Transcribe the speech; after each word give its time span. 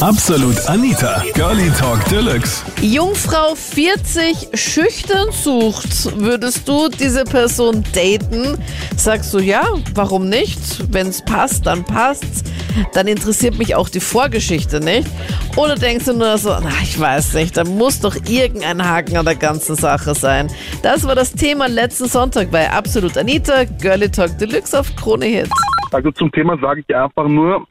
Absolut 0.00 0.66
Anita, 0.66 1.22
Girlie 1.34 1.70
Talk 1.78 2.02
Deluxe. 2.08 2.64
Jungfrau 2.80 3.54
40 3.54 4.48
schüchtern 4.54 5.30
sucht. 5.30 6.18
Würdest 6.18 6.66
du 6.66 6.88
diese 6.88 7.24
Person 7.24 7.84
daten? 7.94 8.56
Sagst 8.96 9.34
du 9.34 9.40
ja, 9.40 9.62
warum 9.94 10.30
nicht? 10.30 10.90
Wenn 10.90 11.08
es 11.08 11.22
passt, 11.22 11.66
dann 11.66 11.84
passt's. 11.84 12.44
Dann 12.94 13.08
interessiert 13.08 13.58
mich 13.58 13.74
auch 13.74 13.90
die 13.90 14.00
Vorgeschichte 14.00 14.80
nicht. 14.80 15.06
Oder 15.56 15.74
denkst 15.74 16.06
du 16.06 16.14
nur 16.14 16.38
so, 16.38 16.48
na, 16.48 16.70
ich 16.82 16.98
weiß 16.98 17.34
nicht, 17.34 17.58
da 17.58 17.64
muss 17.64 18.00
doch 18.00 18.16
irgendein 18.26 18.82
Haken 18.82 19.18
an 19.18 19.26
der 19.26 19.36
ganzen 19.36 19.76
Sache 19.76 20.14
sein. 20.14 20.48
Das 20.82 21.06
war 21.06 21.14
das 21.14 21.32
Thema 21.32 21.68
letzten 21.68 22.08
Sonntag 22.08 22.50
bei 22.50 22.70
Absolut 22.70 23.18
Anita, 23.18 23.64
Girlie 23.64 24.10
Talk 24.10 24.38
Deluxe 24.38 24.80
auf 24.80 24.96
Krone 24.96 25.26
Hit. 25.26 25.50
Also 25.92 26.10
zum 26.12 26.32
Thema 26.32 26.56
sage 26.58 26.84
ich 26.86 26.96
einfach 26.96 27.28
nur, 27.28 27.66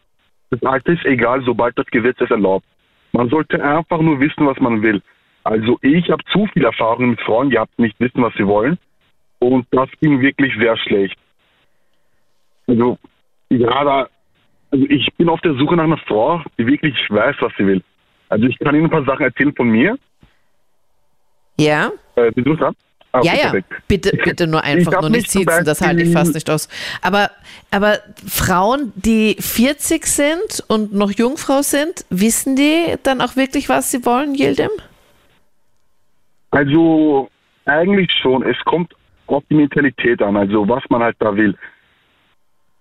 das 0.50 0.64
Alter 0.64 0.94
ist 0.94 1.06
egal, 1.06 1.44
sobald 1.44 1.78
das 1.78 1.86
Gesetz 1.88 2.20
es 2.20 2.32
erlaubt. 2.32 2.66
Man 3.12 3.30
sollte 3.30 3.64
einfach 3.64 4.00
nur 4.02 4.20
wissen, 4.20 4.46
was 4.46 4.60
man 4.60 4.82
will. 4.82 5.02
Also 5.44 5.80
ich 5.82 6.10
habe 6.10 6.24
zu 6.32 6.48
viel 6.48 6.66
Erfahrung 6.66 7.12
mit 7.12 7.22
Frauen 7.22 7.50
gehabt, 7.50 7.78
nicht 7.80 8.00
wissen, 8.00 8.22
was 8.22 8.34
sie 8.36 8.46
wollen. 8.46 8.78
Und 9.40 9.66
das 9.72 9.90
ging 10.02 10.22
wirklich 10.22 10.54
sehr 10.60 10.78
schlecht. 10.78 11.18
Also, 12.68 12.98
ja, 13.50 13.84
da, 13.84 14.08
also 14.72 14.86
ich 14.90 15.08
bin 15.18 15.30
auf 15.30 15.42
der 15.42 15.56
Suche 15.56 15.76
nach 15.76 15.86
einer 15.86 15.98
Frau, 15.98 16.42
die 16.58 16.68
wirklich 16.68 16.96
weiß, 17.10 17.38
was 17.40 17.54
sie 17.58 17.66
will. 17.66 17.84
Also 18.28 18.46
ich 18.46 18.60
kann 18.60 18.76
Ihnen 18.76 18.86
ein 18.86 18.92
paar 18.92 19.06
Sachen 19.06 19.24
erzählen 19.24 19.56
von 19.56 19.70
mir. 19.70 19.98
Ja? 21.58 21.92
Äh, 22.16 22.32
sind 22.34 22.48
Sie 22.48 22.56
dran? 22.56 22.76
Ah, 23.12 23.22
Ja, 23.24 23.34
ja, 23.36 23.54
bitte, 23.88 24.16
bitte 24.16 24.48
nur 24.48 24.60
Ich 24.64 24.70
einfach 24.70 24.94
hab 24.94 25.02
nur 25.02 25.10
nicht 25.10 25.32
sitzen, 25.32 25.66
das 25.66 25.82
halte 25.82 26.04
ich 26.04 26.14
fast 26.14 26.34
nicht 26.36 26.50
aus. 26.50 26.70
Aber, 27.02 27.32
aber 27.72 28.00
Frauen, 28.28 28.94
die 28.96 29.36
40 29.40 30.06
sind 30.06 30.64
und 30.68 30.94
noch 30.94 31.12
Jungfrau 31.12 31.62
sind, 31.62 32.06
wissen 32.10 32.56
die 32.56 32.96
dann 33.04 33.22
auch 33.22 33.36
wirklich, 33.36 33.70
was 33.70 33.92
sie 33.92 34.06
wollen, 34.06 34.36
Yildim? 34.36 34.70
Also 36.52 37.30
eigentlich 37.66 38.12
schon. 38.22 38.44
Es 38.44 38.58
kommt 38.66 38.94
auf 39.28 39.44
die 39.50 39.56
Mentalität 39.56 40.22
an, 40.22 40.36
also 40.38 40.68
was 40.68 40.84
man 40.90 41.02
halt 41.04 41.16
da 41.20 41.36
will. 41.36 41.56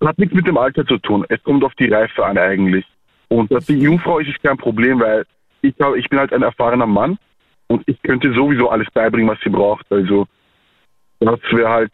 Hat 0.05 0.19
nichts 0.19 0.35
mit 0.35 0.47
dem 0.47 0.57
Alter 0.57 0.87
zu 0.87 0.99
tun. 0.99 1.25
Es 1.29 1.43
kommt 1.43 1.65
auf 1.65 1.75
die 1.75 1.89
Reife 1.89 2.25
an 2.25 2.39
eigentlich. 2.39 2.87
Und 3.29 3.51
die 3.69 3.79
Jungfrau 3.79 4.21
ist, 4.21 4.29
ist 4.29 4.43
kein 4.43 4.57
Problem, 4.57 5.01
weil 5.01 5.27
ich, 5.61 5.75
ich 5.97 6.09
bin 6.09 6.19
halt 6.19 6.33
ein 6.33 6.43
erfahrener 6.43 6.87
Mann 6.87 7.19
und 7.69 7.83
ich 7.87 8.01
könnte 8.03 8.33
sowieso 8.35 8.69
alles 8.71 8.89
beibringen, 8.93 9.29
was 9.31 9.39
sie 9.45 9.51
braucht. 9.51 9.87
Also 9.91 10.27
das 11.21 11.41
wäre 11.53 11.69
halt 11.69 11.93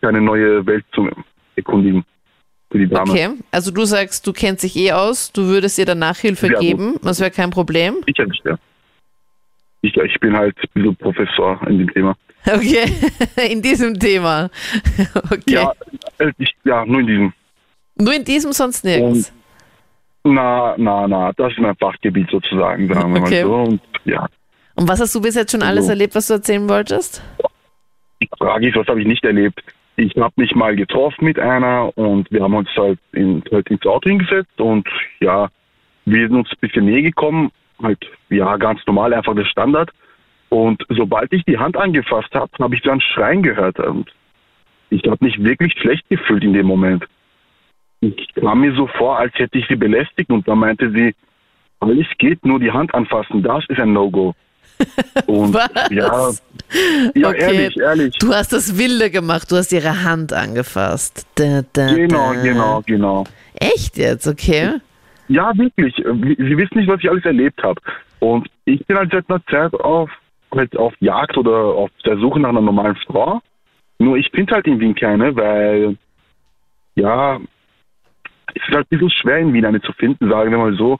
keine 0.00 0.20
neue 0.20 0.64
Welt 0.66 0.84
zum 0.94 1.10
Erkundigen 1.56 2.04
für 2.70 2.78
die 2.78 2.88
Dame. 2.88 3.10
Okay, 3.10 3.28
also 3.50 3.70
du 3.70 3.84
sagst, 3.84 4.26
du 4.26 4.32
kennst 4.32 4.62
dich 4.64 4.76
eh 4.76 4.92
aus, 4.92 5.32
du 5.32 5.42
würdest 5.46 5.78
ihr 5.78 5.86
dann 5.86 5.98
Nachhilfe 6.00 6.46
Ja, 6.48 6.52
gut. 6.54 6.60
geben, 6.62 6.94
das 7.02 7.20
wäre 7.20 7.30
kein 7.30 7.50
Problem. 7.50 7.96
Ich 8.06 8.18
nicht, 8.18 8.44
ja. 8.44 8.56
Ich, 9.82 9.96
ich 9.96 10.18
bin 10.20 10.36
halt 10.36 10.56
so 10.74 10.92
Professor 10.94 11.60
in 11.68 11.78
dem 11.78 11.92
Thema. 11.92 12.16
Okay, 12.44 12.84
in 13.50 13.62
diesem 13.62 13.98
Thema. 13.98 14.50
Okay. 15.30 15.40
Ja, 15.54 15.72
äh, 16.18 16.32
ich, 16.38 16.54
ja, 16.64 16.84
nur 16.84 17.00
in 17.00 17.06
diesem. 17.06 17.32
Nur 17.98 18.14
in 18.14 18.24
diesem, 18.24 18.52
sonst 18.52 18.84
nirgends. 18.84 19.32
Na, 20.24 20.74
na, 20.76 21.06
na, 21.06 21.32
das 21.34 21.52
ist 21.52 21.58
mein 21.60 21.76
Fachgebiet 21.76 22.28
sozusagen, 22.30 22.92
sagen 22.92 23.14
wir 23.14 23.22
Okay. 23.22 23.44
mal 23.44 23.48
so. 23.48 23.54
Und 23.70 23.80
ja, 24.04 24.26
Und 24.76 24.88
was 24.88 25.00
hast 25.00 25.14
du 25.14 25.20
bis 25.20 25.34
jetzt 25.34 25.52
schon 25.52 25.62
alles 25.62 25.84
Also- 25.84 25.90
erlebt, 25.92 26.14
was 26.14 26.28
du 26.28 26.34
erzählen 26.34 26.68
wolltest? 26.68 27.22
die 28.22 28.28
Frage 28.38 28.68
ist, 28.68 28.76
was 28.76 28.86
habe 28.86 29.00
ich 29.00 29.06
nicht 29.06 29.24
erlebt? 29.24 29.62
Ich 29.96 30.14
habe 30.16 30.32
mich 30.36 30.54
mal 30.54 30.74
getroffen 30.74 31.24
mit 31.26 31.38
einer 31.38 31.96
und 31.98 32.30
wir 32.30 32.42
haben 32.42 32.54
uns 32.54 32.68
halt, 32.76 32.98
in, 33.12 33.42
halt 33.52 33.68
ins 33.70 33.84
Auto 33.84 34.08
hingesetzt 34.08 34.58
und 34.58 34.88
ja, 35.20 35.48
wir 36.06 36.26
sind 36.28 36.36
uns 36.36 36.48
ein 36.50 36.56
bisschen 36.60 36.86
näher 36.86 37.02
gekommen, 37.02 37.50
halt, 37.82 37.98
ja, 38.30 38.56
ganz 38.56 38.80
normal, 38.86 39.12
einfach 39.12 39.34
der 39.34 39.44
Standard. 39.44 39.90
Und 40.48 40.82
sobald 40.88 41.32
ich 41.32 41.44
die 41.44 41.58
Hand 41.58 41.76
angefasst 41.76 42.32
habe, 42.34 42.50
habe 42.58 42.74
ich 42.74 42.88
ein 42.90 43.00
Schreien 43.00 43.42
gehört 43.42 43.78
und 43.80 44.10
ich 44.90 45.02
habe 45.04 45.22
mich 45.24 45.42
wirklich 45.42 45.74
schlecht 45.78 46.08
gefühlt 46.08 46.42
in 46.44 46.52
dem 46.54 46.66
Moment. 46.66 47.04
Ich 48.00 48.34
kam 48.34 48.60
mir 48.60 48.74
so 48.74 48.86
vor, 48.86 49.18
als 49.18 49.34
hätte 49.34 49.58
ich 49.58 49.66
sie 49.68 49.76
belästigt 49.76 50.30
und 50.30 50.46
dann 50.48 50.58
meinte 50.58 50.90
sie, 50.90 51.14
alles 51.80 52.06
geht, 52.18 52.44
nur 52.46 52.60
die 52.60 52.70
Hand 52.70 52.94
anfassen, 52.94 53.42
das 53.42 53.64
ist 53.68 53.78
ein 53.80 53.92
No-Go. 53.92 54.34
Und 55.26 55.54
Was? 55.54 55.90
ja, 55.90 56.30
ja 57.14 57.28
Okay. 57.28 57.38
ehrlich, 57.40 57.76
ehrlich. 57.78 58.18
Du 58.18 58.32
hast 58.34 58.52
das 58.52 58.78
Wilde 58.78 59.10
gemacht, 59.10 59.50
du 59.50 59.56
hast 59.56 59.72
ihre 59.72 60.04
Hand 60.04 60.32
angefasst. 60.32 61.26
Da, 61.36 61.62
da, 61.72 61.94
Genau, 61.94 62.32
da. 62.34 62.42
genau, 62.42 62.82
genau. 62.86 63.24
Echt 63.54 63.96
jetzt, 63.96 64.26
okay? 64.26 64.74
Ja, 65.28 65.52
wirklich. 65.56 65.94
Sie 65.96 66.04
wissen 66.58 66.78
nicht, 66.78 66.88
was 66.88 67.00
ich 67.00 67.10
alles 67.10 67.24
erlebt 67.24 67.62
habe. 67.62 67.80
Und 68.20 68.48
ich 68.64 68.84
bin 68.86 68.96
halt 68.96 69.10
seit 69.12 69.28
einer 69.28 69.44
Zeit 69.46 69.74
auf, 69.80 70.10
halt 70.54 70.76
auf 70.76 70.94
Jagd 71.00 71.36
oder 71.36 71.56
auf 71.56 71.90
der 72.04 72.16
Suche 72.18 72.38
nach 72.40 72.50
einer 72.50 72.60
normalen 72.60 72.96
Frau. 73.06 73.40
Nur 73.98 74.16
ich 74.18 74.30
finde 74.30 74.54
halt 74.54 74.66
in 74.66 74.78
Wien 74.78 74.94
keine, 74.94 75.34
weil, 75.36 75.96
ja, 76.96 77.38
es 78.54 78.62
ist 78.68 78.74
halt 78.74 78.86
ein 78.86 78.98
bisschen 78.98 79.10
schwer 79.10 79.38
in 79.38 79.52
Wien 79.52 79.64
eine 79.64 79.80
zu 79.80 79.92
finden, 79.92 80.28
sagen 80.30 80.50
wir 80.50 80.58
mal 80.58 80.76
so. 80.76 80.98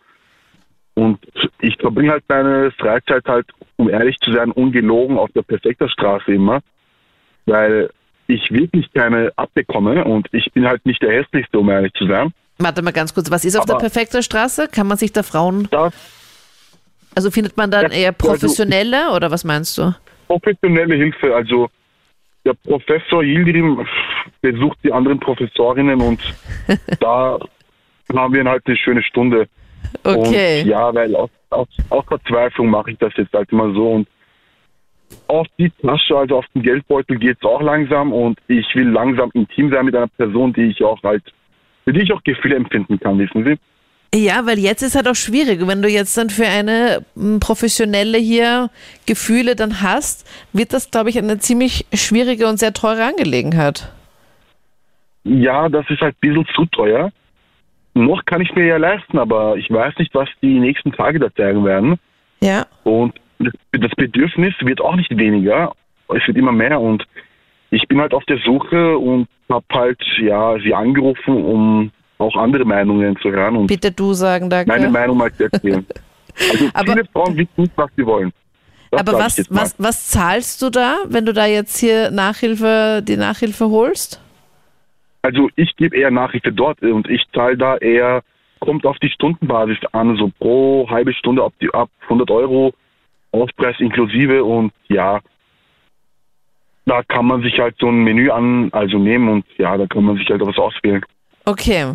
Und 0.96 1.18
ich 1.60 1.76
verbringe 1.76 2.10
halt 2.12 2.24
meine 2.28 2.70
Freizeit 2.72 3.24
halt, 3.26 3.46
um 3.76 3.90
ehrlich 3.90 4.16
zu 4.20 4.32
sein, 4.32 4.50
ungelogen 4.50 5.18
auf 5.18 5.30
der 5.34 5.42
Perfekter 5.42 5.88
Straße 5.90 6.32
immer, 6.32 6.60
weil 7.44 7.90
ich 8.28 8.50
wirklich 8.50 8.90
keine 8.94 9.30
abbekomme 9.36 10.04
und 10.04 10.26
ich 10.32 10.50
bin 10.52 10.66
halt 10.66 10.84
nicht 10.86 11.02
der 11.02 11.12
hässlichste, 11.12 11.58
um 11.58 11.68
ehrlich 11.68 11.92
zu 11.92 12.06
sein. 12.06 12.32
Warte 12.58 12.80
mal 12.80 12.92
ganz 12.92 13.12
kurz, 13.12 13.30
was 13.30 13.44
ist 13.44 13.56
auf 13.56 13.66
der 13.66 13.74
Aber- 13.74 13.82
perfekten 13.82 14.22
Straße? 14.22 14.68
Kann 14.68 14.86
man 14.86 14.96
sich 14.96 15.12
da 15.12 15.22
Frauen, 15.22 15.68
Das 15.70 15.92
also 17.14 17.30
findet 17.30 17.56
man 17.58 17.70
dann 17.70 17.90
eher 17.90 18.14
also- 18.18 18.28
professionelle 18.32 19.10
oder 19.14 19.30
was 19.30 19.44
meinst 19.44 19.76
du? 19.78 19.94
professionelle 20.28 20.94
Hilfe. 20.96 21.36
Also 21.36 21.68
der 22.44 22.54
Professor 22.54 23.22
Yildirim 23.22 23.86
besucht 24.40 24.78
die 24.82 24.92
anderen 24.92 25.20
Professorinnen 25.20 26.00
und 26.00 26.20
da 27.00 27.38
haben 28.16 28.34
wir 28.34 28.44
halt 28.44 28.62
eine 28.66 28.76
schöne 28.76 29.02
Stunde. 29.02 29.46
Okay. 30.04 30.62
Und 30.62 30.68
ja, 30.68 30.94
weil 30.94 31.14
aus, 31.16 31.30
aus, 31.50 31.68
aus 31.90 32.04
Verzweiflung 32.06 32.68
mache 32.70 32.92
ich 32.92 32.98
das 32.98 33.12
jetzt 33.16 33.32
halt 33.32 33.50
immer 33.52 33.72
so 33.72 33.90
und 33.92 34.08
auf 35.28 35.46
die 35.58 35.70
Tasche, 35.82 36.16
also 36.16 36.38
auf 36.38 36.46
den 36.54 36.62
Geldbeutel 36.62 37.18
geht 37.18 37.38
es 37.40 37.44
auch 37.44 37.62
langsam 37.62 38.12
und 38.12 38.38
ich 38.48 38.66
will 38.74 38.88
langsam 38.88 39.30
intim 39.34 39.70
sein 39.70 39.84
mit 39.84 39.94
einer 39.94 40.08
Person, 40.08 40.52
die 40.52 40.66
ich 40.66 40.82
auch 40.82 41.02
halt, 41.02 41.22
für 41.84 41.92
die 41.92 42.00
ich 42.00 42.12
auch 42.12 42.22
Gefühle 42.24 42.56
empfinden 42.56 42.98
kann, 42.98 43.18
wissen 43.18 43.44
Sie? 43.44 43.56
Ja, 44.14 44.46
weil 44.46 44.58
jetzt 44.58 44.82
ist 44.82 44.94
halt 44.94 45.08
auch 45.08 45.14
schwierig. 45.14 45.66
Wenn 45.66 45.82
du 45.82 45.88
jetzt 45.88 46.16
dann 46.16 46.30
für 46.30 46.46
eine 46.46 47.04
professionelle 47.40 48.18
hier 48.18 48.70
Gefühle 49.04 49.56
dann 49.56 49.82
hast, 49.82 50.26
wird 50.52 50.72
das, 50.72 50.90
glaube 50.90 51.10
ich, 51.10 51.18
eine 51.18 51.38
ziemlich 51.38 51.86
schwierige 51.92 52.46
und 52.46 52.58
sehr 52.58 52.72
teure 52.72 53.04
Angelegenheit. 53.04 53.92
Ja, 55.24 55.68
das 55.68 55.84
ist 55.90 56.00
halt 56.00 56.14
ein 56.14 56.28
bisschen 56.28 56.46
zu 56.54 56.66
teuer. 56.66 57.10
Noch 57.96 58.26
kann 58.26 58.42
ich 58.42 58.54
mir 58.54 58.66
ja 58.66 58.76
leisten, 58.76 59.18
aber 59.18 59.56
ich 59.56 59.70
weiß 59.70 59.94
nicht, 59.98 60.14
was 60.14 60.28
die 60.42 60.58
nächsten 60.60 60.92
Tage 60.92 61.18
da 61.18 61.34
zeigen 61.34 61.64
werden. 61.64 61.96
Ja. 62.40 62.66
Und 62.84 63.14
das 63.38 63.90
Bedürfnis 63.96 64.54
wird 64.60 64.80
auch 64.82 64.96
nicht 64.96 65.16
weniger, 65.16 65.72
es 66.08 66.26
wird 66.26 66.36
immer 66.36 66.52
mehr 66.52 66.78
und 66.80 67.04
ich 67.70 67.88
bin 67.88 68.00
halt 68.00 68.12
auf 68.12 68.24
der 68.26 68.38
Suche 68.44 68.98
und 68.98 69.28
habe 69.50 69.64
halt 69.72 69.98
ja 70.20 70.58
sie 70.62 70.74
angerufen, 70.74 71.42
um 71.42 71.90
auch 72.18 72.36
andere 72.36 72.64
Meinungen 72.64 73.16
zu 73.20 73.30
hören 73.30 73.56
und 73.56 73.66
Bitte 73.66 73.90
du 73.90 74.12
sagen, 74.12 74.48
danke. 74.50 74.70
meine 74.70 74.88
Meinung 74.90 75.16
mal 75.16 75.32
zu 75.32 75.44
erzählen. 75.44 75.84
Also 76.52 76.66
Aber- 76.74 76.92
viele 76.92 77.04
Frauen 77.06 77.34
wissen 77.38 77.50
nicht, 77.56 77.72
was 77.76 77.90
sie 77.96 78.04
wollen. 78.04 78.30
Das 78.90 79.00
Aber 79.00 79.12
was, 79.14 79.38
was, 79.48 79.74
was 79.78 80.08
zahlst 80.08 80.60
du 80.60 80.68
da, 80.68 80.98
wenn 81.06 81.24
du 81.24 81.32
da 81.32 81.46
jetzt 81.46 81.78
hier 81.78 82.10
Nachhilfe, 82.10 83.00
die 83.02 83.16
Nachhilfe 83.16 83.70
holst? 83.70 84.20
Also 85.26 85.50
ich 85.56 85.74
gebe 85.74 85.96
eher 85.96 86.12
Nachhilfe 86.12 86.52
dort 86.52 86.80
und 86.82 87.10
ich 87.10 87.20
zahle 87.34 87.56
da 87.56 87.76
eher, 87.78 88.22
kommt 88.60 88.86
auf 88.86 88.96
die 89.00 89.10
Stundenbasis 89.10 89.78
an, 89.90 90.16
so 90.16 90.30
pro 90.38 90.86
halbe 90.88 91.12
Stunde 91.12 91.42
ab, 91.42 91.52
die, 91.60 91.68
ab 91.74 91.90
100 92.04 92.30
Euro, 92.30 92.72
Aufpreis 93.32 93.74
inklusive 93.80 94.44
und 94.44 94.72
ja, 94.86 95.18
da 96.84 97.02
kann 97.02 97.26
man 97.26 97.42
sich 97.42 97.58
halt 97.58 97.74
so 97.80 97.88
ein 97.88 98.04
Menü 98.04 98.30
an, 98.30 98.68
also 98.70 98.98
nehmen 98.98 99.28
und 99.28 99.44
ja, 99.58 99.76
da 99.76 99.88
kann 99.88 100.04
man 100.04 100.16
sich 100.16 100.28
halt 100.28 100.46
was 100.46 100.56
auswählen. 100.58 101.04
Okay. 101.44 101.94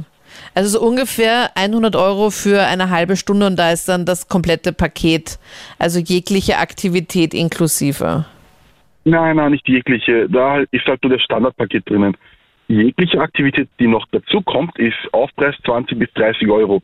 Also 0.53 0.77
so 0.77 0.85
ungefähr 0.85 1.51
100 1.55 1.95
Euro 1.95 2.31
für 2.31 2.67
eine 2.67 2.89
halbe 2.89 3.15
Stunde 3.15 3.47
und 3.47 3.57
da 3.57 3.71
ist 3.71 3.87
dann 3.87 4.05
das 4.05 4.27
komplette 4.27 4.73
Paket, 4.73 5.39
also 5.79 6.01
jegliche 6.01 6.57
Aktivität 6.57 7.33
inklusive. 7.33 8.25
Nein, 9.05 9.37
nein, 9.37 9.51
nicht 9.51 9.69
jegliche. 9.69 10.27
Da 10.27 10.59
ist 10.71 10.85
halt 10.85 11.01
nur 11.01 11.13
das 11.13 11.21
Standardpaket 11.23 11.89
drinnen. 11.89 12.17
Jegliche 12.71 13.19
Aktivität, 13.19 13.67
die 13.79 13.87
noch 13.87 14.05
dazu 14.11 14.41
kommt, 14.41 14.79
ist 14.79 14.95
Aufpreis 15.11 15.55
20 15.65 15.99
bis 15.99 16.09
30 16.13 16.49
Euro. 16.49 16.81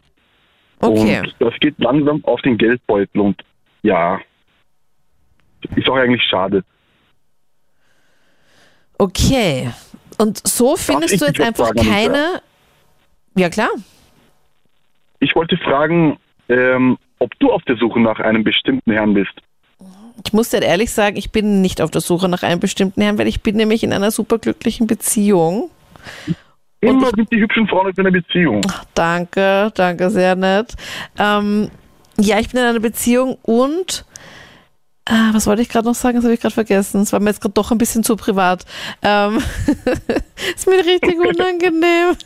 Okay. 0.79 1.19
Und 1.19 1.35
das 1.39 1.53
geht 1.61 1.79
langsam 1.79 2.23
auf 2.25 2.41
den 2.41 2.57
Geldbeutel 2.57 3.21
und 3.21 3.41
ja, 3.83 4.19
ist 5.77 5.89
auch 5.89 5.95
eigentlich 5.95 6.23
schade. 6.23 6.65
Okay. 8.97 9.71
Und 10.17 10.45
so 10.45 10.75
findest 10.75 11.13
ich 11.13 11.19
du 11.21 11.25
jetzt 11.25 11.39
einfach 11.39 11.67
fragen, 11.67 11.87
keine. 11.87 12.41
Ja, 13.35 13.49
klar. 13.49 13.69
Ich 15.19 15.35
wollte 15.35 15.55
fragen, 15.55 16.17
ähm, 16.49 16.97
ob 17.19 17.31
du 17.39 17.49
auf 17.49 17.61
der 17.63 17.77
Suche 17.77 18.01
nach 18.01 18.19
einem 18.19 18.43
bestimmten 18.43 18.91
Herrn 18.91 19.13
bist. 19.13 19.41
Ich 20.25 20.33
muss 20.33 20.49
dir 20.49 20.61
ehrlich 20.61 20.91
sagen, 20.91 21.15
ich 21.15 21.31
bin 21.31 21.61
nicht 21.61 21.79
auf 21.79 21.91
der 21.91 22.01
Suche 22.01 22.27
nach 22.27 22.43
einem 22.43 22.59
bestimmten 22.59 23.01
Herrn, 23.01 23.17
weil 23.17 23.27
ich 23.27 23.41
bin 23.41 23.55
nämlich 23.55 23.85
in 23.85 23.93
einer 23.93 24.11
superglücklichen 24.11 24.85
Beziehung. 24.85 25.69
Immer 26.81 27.09
sind 27.15 27.31
die 27.31 27.39
hübschen 27.39 27.67
Frauen 27.67 27.89
in 27.89 27.99
einer 27.99 28.11
Beziehung. 28.11 28.61
Ach, 28.69 28.85
danke, 28.93 29.71
danke, 29.75 30.09
sehr 30.09 30.35
nett. 30.35 30.75
Ähm, 31.17 31.69
ja, 32.19 32.39
ich 32.39 32.49
bin 32.49 32.59
in 32.61 32.67
einer 32.67 32.79
Beziehung 32.79 33.37
und 33.41 34.05
Ah, 35.09 35.29
was 35.31 35.47
wollte 35.47 35.61
ich 35.61 35.69
gerade 35.69 35.87
noch 35.87 35.95
sagen? 35.95 36.17
Das 36.17 36.25
habe 36.25 36.33
ich 36.33 36.41
gerade 36.41 36.53
vergessen. 36.53 36.99
Es 37.01 37.13
war 37.13 37.21
mir 37.21 37.29
jetzt 37.29 37.39
gerade 37.39 37.53
doch 37.53 37.71
ein 37.71 37.77
bisschen 37.77 38.03
zu 38.03 38.17
privat. 38.17 38.65
Ähm, 39.01 39.37
ist 40.55 40.67
mir 40.67 40.79
richtig 40.85 41.17
unangenehm. 41.19 42.17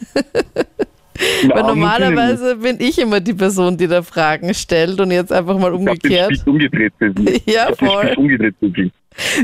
Na, 1.44 1.56
Weil 1.56 1.64
normalerweise 1.64 2.56
bin 2.56 2.78
ich 2.80 2.98
immer 2.98 3.20
die 3.20 3.36
Person, 3.36 3.78
die 3.78 3.86
da 3.88 4.02
Fragen 4.02 4.52
stellt 4.56 5.00
und 5.00 5.12
jetzt 5.12 5.32
einfach 5.32 5.60
mal 5.60 5.72
umgekehrt. 5.74 6.32
Ich 6.32 6.48
umgedreht 6.48 6.94
für 6.98 7.14
Sie. 7.16 7.42
Ja, 7.52 7.70
ich 7.70 7.78
voll. 7.78 8.16
umgedreht 8.18 8.56
für 8.60 8.72
Sie. 8.72 8.92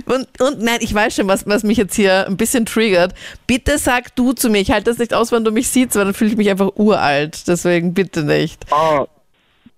Und, 0.05 0.27
und 0.39 0.61
nein, 0.61 0.77
ich 0.79 0.93
weiß 0.93 1.15
schon, 1.15 1.27
was, 1.27 1.45
was 1.45 1.63
mich 1.63 1.77
jetzt 1.77 1.95
hier 1.95 2.25
ein 2.25 2.37
bisschen 2.37 2.65
triggert. 2.65 3.13
Bitte 3.47 3.77
sag 3.77 4.15
du 4.15 4.33
zu 4.33 4.49
mir. 4.49 4.59
Ich 4.59 4.71
halte 4.71 4.89
das 4.89 4.97
nicht 4.97 5.13
aus, 5.13 5.31
wenn 5.31 5.43
du 5.43 5.51
mich 5.51 5.67
siehst, 5.67 5.95
weil 5.95 6.05
dann 6.05 6.13
fühle 6.13 6.31
ich 6.31 6.37
mich 6.37 6.49
einfach 6.49 6.71
uralt. 6.75 7.47
Deswegen 7.47 7.93
bitte 7.93 8.23
nicht. 8.23 8.65
Ah, 8.71 9.05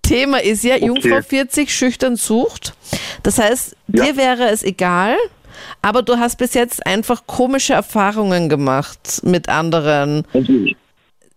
Thema 0.02 0.42
ist 0.42 0.64
ja, 0.64 0.76
okay. 0.76 0.86
Jungfrau 0.86 1.22
40 1.22 1.72
schüchtern 1.74 2.16
sucht. 2.16 2.74
Das 3.22 3.38
heißt, 3.38 3.76
ja. 3.88 4.04
dir 4.04 4.16
wäre 4.16 4.48
es 4.48 4.62
egal, 4.62 5.16
aber 5.82 6.02
du 6.02 6.18
hast 6.18 6.36
bis 6.36 6.54
jetzt 6.54 6.84
einfach 6.86 7.26
komische 7.26 7.74
Erfahrungen 7.74 8.48
gemacht 8.48 9.20
mit 9.22 9.48
anderen. 9.48 10.26
Okay. 10.32 10.76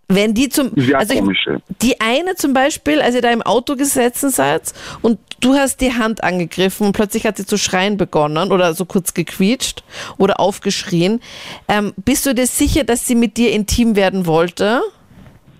Wenn 0.09 0.33
die 0.33 0.49
zum, 0.49 0.71
Sehr 0.75 0.99
also 0.99 1.15
komische. 1.15 1.61
die 1.81 1.99
eine 2.01 2.35
zum 2.35 2.53
Beispiel, 2.53 3.01
als 3.01 3.15
ihr 3.15 3.21
da 3.21 3.31
im 3.31 3.41
Auto 3.41 3.75
gesessen 3.75 4.29
seid 4.29 4.73
und 5.01 5.17
du 5.39 5.53
hast 5.53 5.81
die 5.81 5.93
Hand 5.93 6.23
angegriffen 6.23 6.87
und 6.87 6.93
plötzlich 6.93 7.25
hat 7.25 7.37
sie 7.37 7.45
zu 7.45 7.57
schreien 7.57 7.97
begonnen 7.97 8.51
oder 8.51 8.73
so 8.73 8.85
kurz 8.85 9.13
gequietscht 9.13 9.83
oder 10.17 10.39
aufgeschrien. 10.39 11.21
Ähm, 11.67 11.93
bist 12.03 12.25
du 12.25 12.35
dir 12.35 12.47
sicher, 12.47 12.83
dass 12.83 13.07
sie 13.07 13.15
mit 13.15 13.37
dir 13.37 13.51
intim 13.51 13.95
werden 13.95 14.25
wollte? 14.25 14.81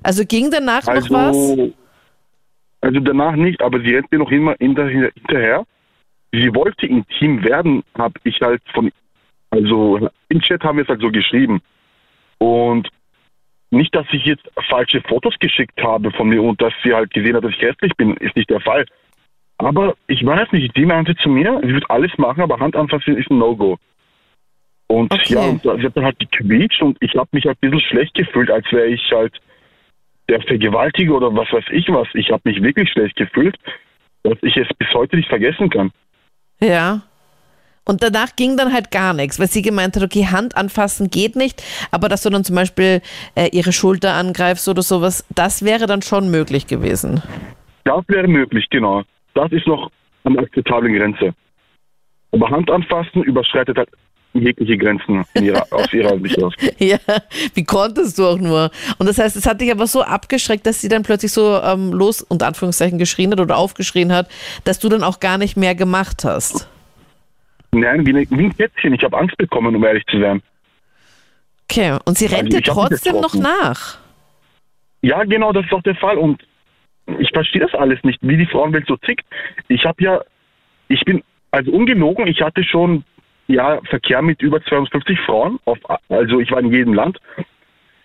Also 0.04 0.26
ging 0.26 0.52
danach 0.52 0.88
also, 0.88 1.14
noch 1.14 1.32
was? 1.32 1.72
Also 2.82 3.00
danach 3.00 3.36
nicht, 3.36 3.62
aber 3.62 3.80
sie 3.80 3.96
rennt 3.96 4.12
mir 4.12 4.20
noch 4.20 4.32
immer 4.32 4.56
hinterher. 4.60 5.66
Sie 6.34 6.54
wollte 6.54 6.86
intim 6.86 7.44
werden, 7.44 7.84
habe 7.98 8.20
ich 8.24 8.42
halt 8.42 8.62
von, 8.74 8.92
also 9.52 10.10
im 10.28 10.42
Chat 10.42 10.64
haben 10.64 10.78
wir 10.78 10.84
es 10.84 10.90
halt 10.90 11.00
so 11.00 11.10
geschrieben. 11.10 11.62
Und 12.40 12.90
nicht, 13.74 13.94
dass 13.96 14.06
ich 14.12 14.26
jetzt 14.26 14.44
falsche 14.70 15.02
Fotos 15.02 15.36
geschickt 15.40 15.82
habe 15.82 16.12
von 16.12 16.30
mir 16.30 16.42
und 16.42 16.62
dass 16.62 16.74
sie 16.84 16.94
halt 16.94 17.14
gesehen 17.14 17.36
hat, 17.36 17.44
dass 17.44 17.52
ich 17.52 17.62
hässlich 17.62 17.94
bin, 17.98 18.16
ist 18.18 18.36
nicht 18.36 18.50
der 18.50 18.62
Fall. 18.62 18.86
Aber 19.58 19.96
ich 20.08 20.26
weiß 20.26 20.52
nicht, 20.52 20.76
die 20.76 20.86
meinte 20.86 21.16
zu 21.16 21.30
mir, 21.30 21.60
sie 21.64 21.74
wird 21.74 21.90
alles 21.90 22.12
machen, 22.18 22.42
aber 22.42 22.60
Hand 22.60 22.76
anfassen 22.76 23.18
ist 23.18 23.30
ein 23.30 23.38
No-Go. 23.38 23.78
Und 24.88 25.14
okay. 25.14 25.34
ja, 25.34 25.42
und 25.42 25.62
sie 25.62 25.86
hat 25.86 25.96
dann 25.98 26.06
halt 26.06 26.20
gequietscht 26.20 26.82
und 26.82 26.98
ich 27.02 27.16
habe 27.16 27.30
mich 27.32 27.46
halt 27.46 27.58
ein 27.62 27.72
bisschen 27.72 27.88
schlecht 27.88 28.14
gefühlt, 28.14 28.52
als 28.52 28.72
wäre 28.72 28.88
ich 28.88 29.02
halt 29.12 29.40
der 30.30 30.42
Vergewaltiger 30.42 31.16
oder 31.16 31.34
was 31.36 31.52
weiß 31.52 31.66
ich 31.72 31.88
was. 31.90 32.08
Ich 32.14 32.32
habe 32.32 32.42
mich 32.46 32.62
wirklich 32.62 32.90
schlecht 32.92 33.16
gefühlt, 33.16 33.56
dass 34.24 34.38
ich 34.42 34.56
es 34.58 34.68
bis 34.78 34.94
heute 34.94 35.16
nicht 35.16 35.30
vergessen 35.30 35.70
kann. 35.70 35.92
Ja. 36.60 37.02
Und 37.86 38.02
danach 38.02 38.36
ging 38.36 38.56
dann 38.56 38.72
halt 38.72 38.92
gar 38.92 39.14
nichts, 39.14 39.40
weil 39.40 39.48
sie 39.48 39.62
gemeint 39.62 39.96
hat, 39.96 40.04
okay, 40.04 40.28
Hand 40.28 40.56
anfassen 40.56 41.10
geht 41.10 41.36
nicht, 41.36 41.62
aber 41.92 42.08
dass 42.08 42.24
du 42.24 42.30
dann 42.30 42.44
zum 42.44 42.56
Beispiel 42.56 43.02
äh, 43.36 43.50
ihre 43.52 43.74
Schulter 43.74 44.14
angreifst 44.14 44.70
oder 44.70 44.82
sowas, 44.82 45.26
das 45.36 45.66
wäre 45.66 45.86
dann 45.86 46.02
schon 46.02 46.32
möglich 46.32 46.68
gewesen. 46.68 47.22
Das 47.84 48.04
wäre 48.08 48.28
möglich, 48.28 48.68
genau. 48.70 49.04
Das 49.34 49.52
ist 49.52 49.68
noch 49.68 49.92
an 50.24 50.34
der 50.34 50.44
akzeptablen 50.44 50.94
Grenze. 50.94 51.34
Aber 52.32 52.50
Hand 52.50 52.72
anfassen 52.72 53.24
überschreitet 53.24 53.78
halt 53.78 53.90
jegliche 54.34 54.78
Grenzen 54.78 55.24
ihrer, 55.40 55.66
aus 55.72 55.92
ihrer 55.94 56.18
Sicht 56.22 56.42
aus. 56.42 56.54
Ja, 56.80 56.98
wie 57.54 57.64
konntest 57.64 58.18
du 58.18 58.26
auch 58.26 58.40
nur? 58.40 58.72
Und 58.98 59.08
das 59.08 59.20
heißt, 59.20 59.36
es 59.36 59.46
hat 59.46 59.62
dich 59.62 59.72
aber 59.72 59.88
so 59.88 60.02
abgeschreckt, 60.02 60.66
dass 60.66 60.82
sie 60.82 60.90
dann 60.90 61.04
plötzlich 61.04 61.32
so 61.32 61.60
ähm, 61.62 61.92
los, 61.92 62.22
unter 62.22 62.48
Anführungszeichen, 62.48 62.98
geschrien 62.98 63.32
hat 63.32 63.40
oder 63.40 63.58
aufgeschrien 63.58 64.12
hat, 64.12 64.30
dass 64.64 64.80
du 64.80 64.90
dann 64.90 65.04
auch 65.04 65.20
gar 65.20 65.38
nicht 65.38 65.58
mehr 65.58 65.76
gemacht 65.76 66.24
hast. 66.24 66.68
Nein, 67.74 68.06
wie, 68.06 68.14
wie 68.14 68.44
ein 68.46 68.56
Kätzchen. 68.56 68.94
Ich 68.94 69.04
habe 69.04 69.18
Angst 69.18 69.38
bekommen, 69.38 69.76
um 69.76 69.84
ehrlich 69.84 70.06
zu 70.06 70.20
sein. 70.20 70.42
Okay, 71.70 71.98
und 72.06 72.18
sie 72.18 72.28
rennt 72.28 72.54
also, 72.54 72.58
dir 72.58 72.64
trotzdem 72.64 73.16
noch 73.16 73.34
nach? 73.34 73.98
Ja, 75.02 75.24
genau, 75.24 75.52
das 75.52 75.66
ist 75.66 75.74
auch 75.74 75.82
der 75.82 75.96
Fall. 75.96 76.18
Und 76.18 76.44
ich 77.20 77.30
verstehe 77.34 77.62
das 77.62 77.74
alles 77.74 78.02
nicht, 78.04 78.20
wie 78.22 78.38
die 78.38 78.46
Frauenwelt 78.46 78.88
so 78.88 78.96
tickt. 78.98 79.26
Ich 79.68 79.86
habe 79.86 80.04
ja, 80.04 80.22
ich 80.88 81.04
bin, 81.04 81.24
also 81.52 81.72
ungelogen, 81.72 82.28
ich 82.28 82.42
hatte 82.42 82.64
schon 82.64 83.04
ja, 83.48 83.80
Verkehr 83.90 84.22
mit 84.22 84.42
über 84.42 84.64
250 84.64 85.20
Frauen, 85.22 85.60
auf, 85.66 85.78
also 86.10 86.40
ich 86.40 86.52
war 86.52 86.60
in 86.60 86.72
jedem 86.72 86.94
Land, 86.94 87.20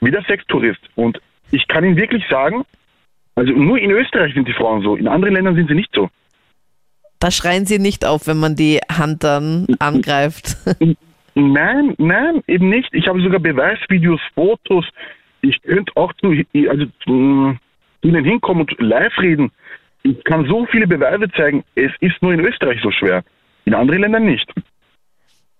wie 0.00 0.10
der 0.10 0.22
Sextourist. 0.22 0.80
Und 0.96 1.20
ich 1.50 1.68
kann 1.68 1.84
Ihnen 1.84 1.96
wirklich 1.96 2.24
sagen, 2.28 2.64
also 3.34 3.52
nur 3.52 3.78
in 3.78 3.90
Österreich 3.90 4.34
sind 4.34 4.48
die 4.48 4.52
Frauen 4.52 4.82
so, 4.82 4.96
in 4.96 5.06
anderen 5.06 5.34
Ländern 5.34 5.54
sind 5.54 5.68
sie 5.68 5.74
nicht 5.74 5.90
so. 5.94 6.10
Da 7.18 7.30
schreien 7.30 7.66
sie 7.66 7.78
nicht 7.78 8.04
auf, 8.04 8.26
wenn 8.26 8.38
man 8.38 8.54
die 8.54 8.78
Hand 8.90 9.24
dann 9.24 9.66
angreift. 9.78 10.56
Nein, 11.34 11.94
nein, 11.98 12.42
eben 12.46 12.68
nicht. 12.68 12.88
Ich 12.92 13.06
habe 13.06 13.20
sogar 13.20 13.40
Beweisvideos, 13.40 14.20
Fotos. 14.34 14.84
Ich 15.40 15.60
könnte 15.62 15.92
auch 15.96 16.12
zu, 16.14 16.34
also, 16.68 16.86
zu 17.04 17.56
Ihnen 18.02 18.24
hinkommen 18.24 18.62
und 18.62 18.80
live 18.80 19.16
reden. 19.18 19.50
Ich 20.02 20.22
kann 20.24 20.46
so 20.46 20.66
viele 20.66 20.86
Beweise 20.86 21.30
zeigen. 21.36 21.64
Es 21.74 21.90
ist 22.00 22.20
nur 22.22 22.32
in 22.32 22.40
Österreich 22.40 22.80
so 22.82 22.90
schwer. 22.90 23.24
In 23.64 23.74
anderen 23.74 24.00
Ländern 24.00 24.24
nicht. 24.24 24.50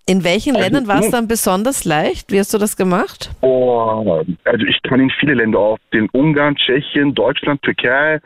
In 0.09 0.23
welchen 0.23 0.55
also, 0.55 0.65
Ländern 0.65 0.87
war 0.87 1.01
es 1.01 1.11
dann 1.11 1.27
besonders 1.27 1.85
leicht? 1.85 2.31
Wie 2.31 2.39
hast 2.39 2.51
du 2.53 2.57
das 2.57 2.75
gemacht? 2.75 3.29
Oh, 3.41 4.23
also 4.43 4.65
ich 4.65 4.81
kann 4.81 4.99
in 4.99 5.11
viele 5.19 5.35
Länder 5.35 5.59
auf. 5.59 5.79
Den 5.93 6.09
Ungarn, 6.09 6.55
Tschechien, 6.55 7.13
Deutschland, 7.13 7.61
Türkei, 7.61 8.19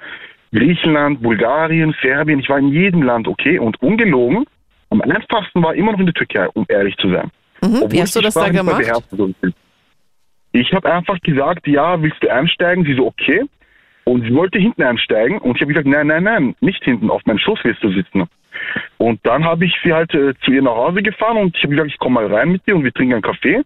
Griechenland, 0.54 1.22
Bulgarien, 1.22 1.96
Serbien. 2.02 2.40
Ich 2.40 2.50
war 2.50 2.60
in 2.60 2.70
jedem 2.70 3.02
Land, 3.02 3.28
okay? 3.28 3.60
Und 3.60 3.82
ungelogen, 3.82 4.46
am 4.90 5.02
einfachsten 5.02 5.64
war 5.64 5.74
immer 5.74 5.94
noch 5.94 6.00
in 6.00 6.06
der 6.06 6.14
Türkei, 6.14 6.48
um 6.50 6.66
ehrlich 6.70 6.96
zu 6.98 7.10
sein. 7.10 7.32
Mhm, 7.62 7.92
wie 7.92 8.02
hast 8.02 8.16
du 8.16 8.22
das 8.22 8.36
da 8.36 8.50
gemacht? 8.50 8.84
Ich 10.52 10.72
habe 10.72 10.94
einfach 10.94 11.20
gesagt, 11.22 11.68
ja, 11.68 12.00
willst 12.02 12.22
du 12.22 12.32
einsteigen? 12.32 12.86
Sie 12.86 12.94
so, 12.94 13.08
okay. 13.08 13.44
Und 14.06 14.24
sie 14.24 14.34
wollte 14.34 14.60
hinten 14.60 14.84
einsteigen 14.84 15.40
und 15.40 15.56
ich 15.56 15.62
habe 15.62 15.74
gesagt, 15.74 15.88
nein, 15.88 16.08
nein, 16.08 16.24
nein, 16.24 16.56
nicht 16.60 16.84
hinten, 16.84 17.10
auf 17.10 17.26
meinem 17.26 17.40
Schoß 17.40 17.64
wirst 17.64 17.82
du 17.82 17.92
sitzen. 17.92 18.26
Und 18.98 19.20
dann 19.24 19.46
habe 19.46 19.66
ich 19.66 19.74
sie 19.84 19.94
halt 19.94 20.14
äh, 20.14 20.34
zu 20.44 20.52
ihr 20.52 20.62
nach 20.62 20.76
Hause 20.76 21.02
gefahren 21.02 21.38
und 21.38 21.56
ich 21.56 21.64
habe 21.64 21.74
gesagt, 21.74 21.92
ich 21.92 21.98
komme 21.98 22.16
mal 22.16 22.34
rein 22.34 22.52
mit 22.52 22.68
dir 22.68 22.76
und 22.76 22.84
wir 22.84 22.94
trinken 22.94 23.14
einen 23.14 23.22
Kaffee. 23.22 23.64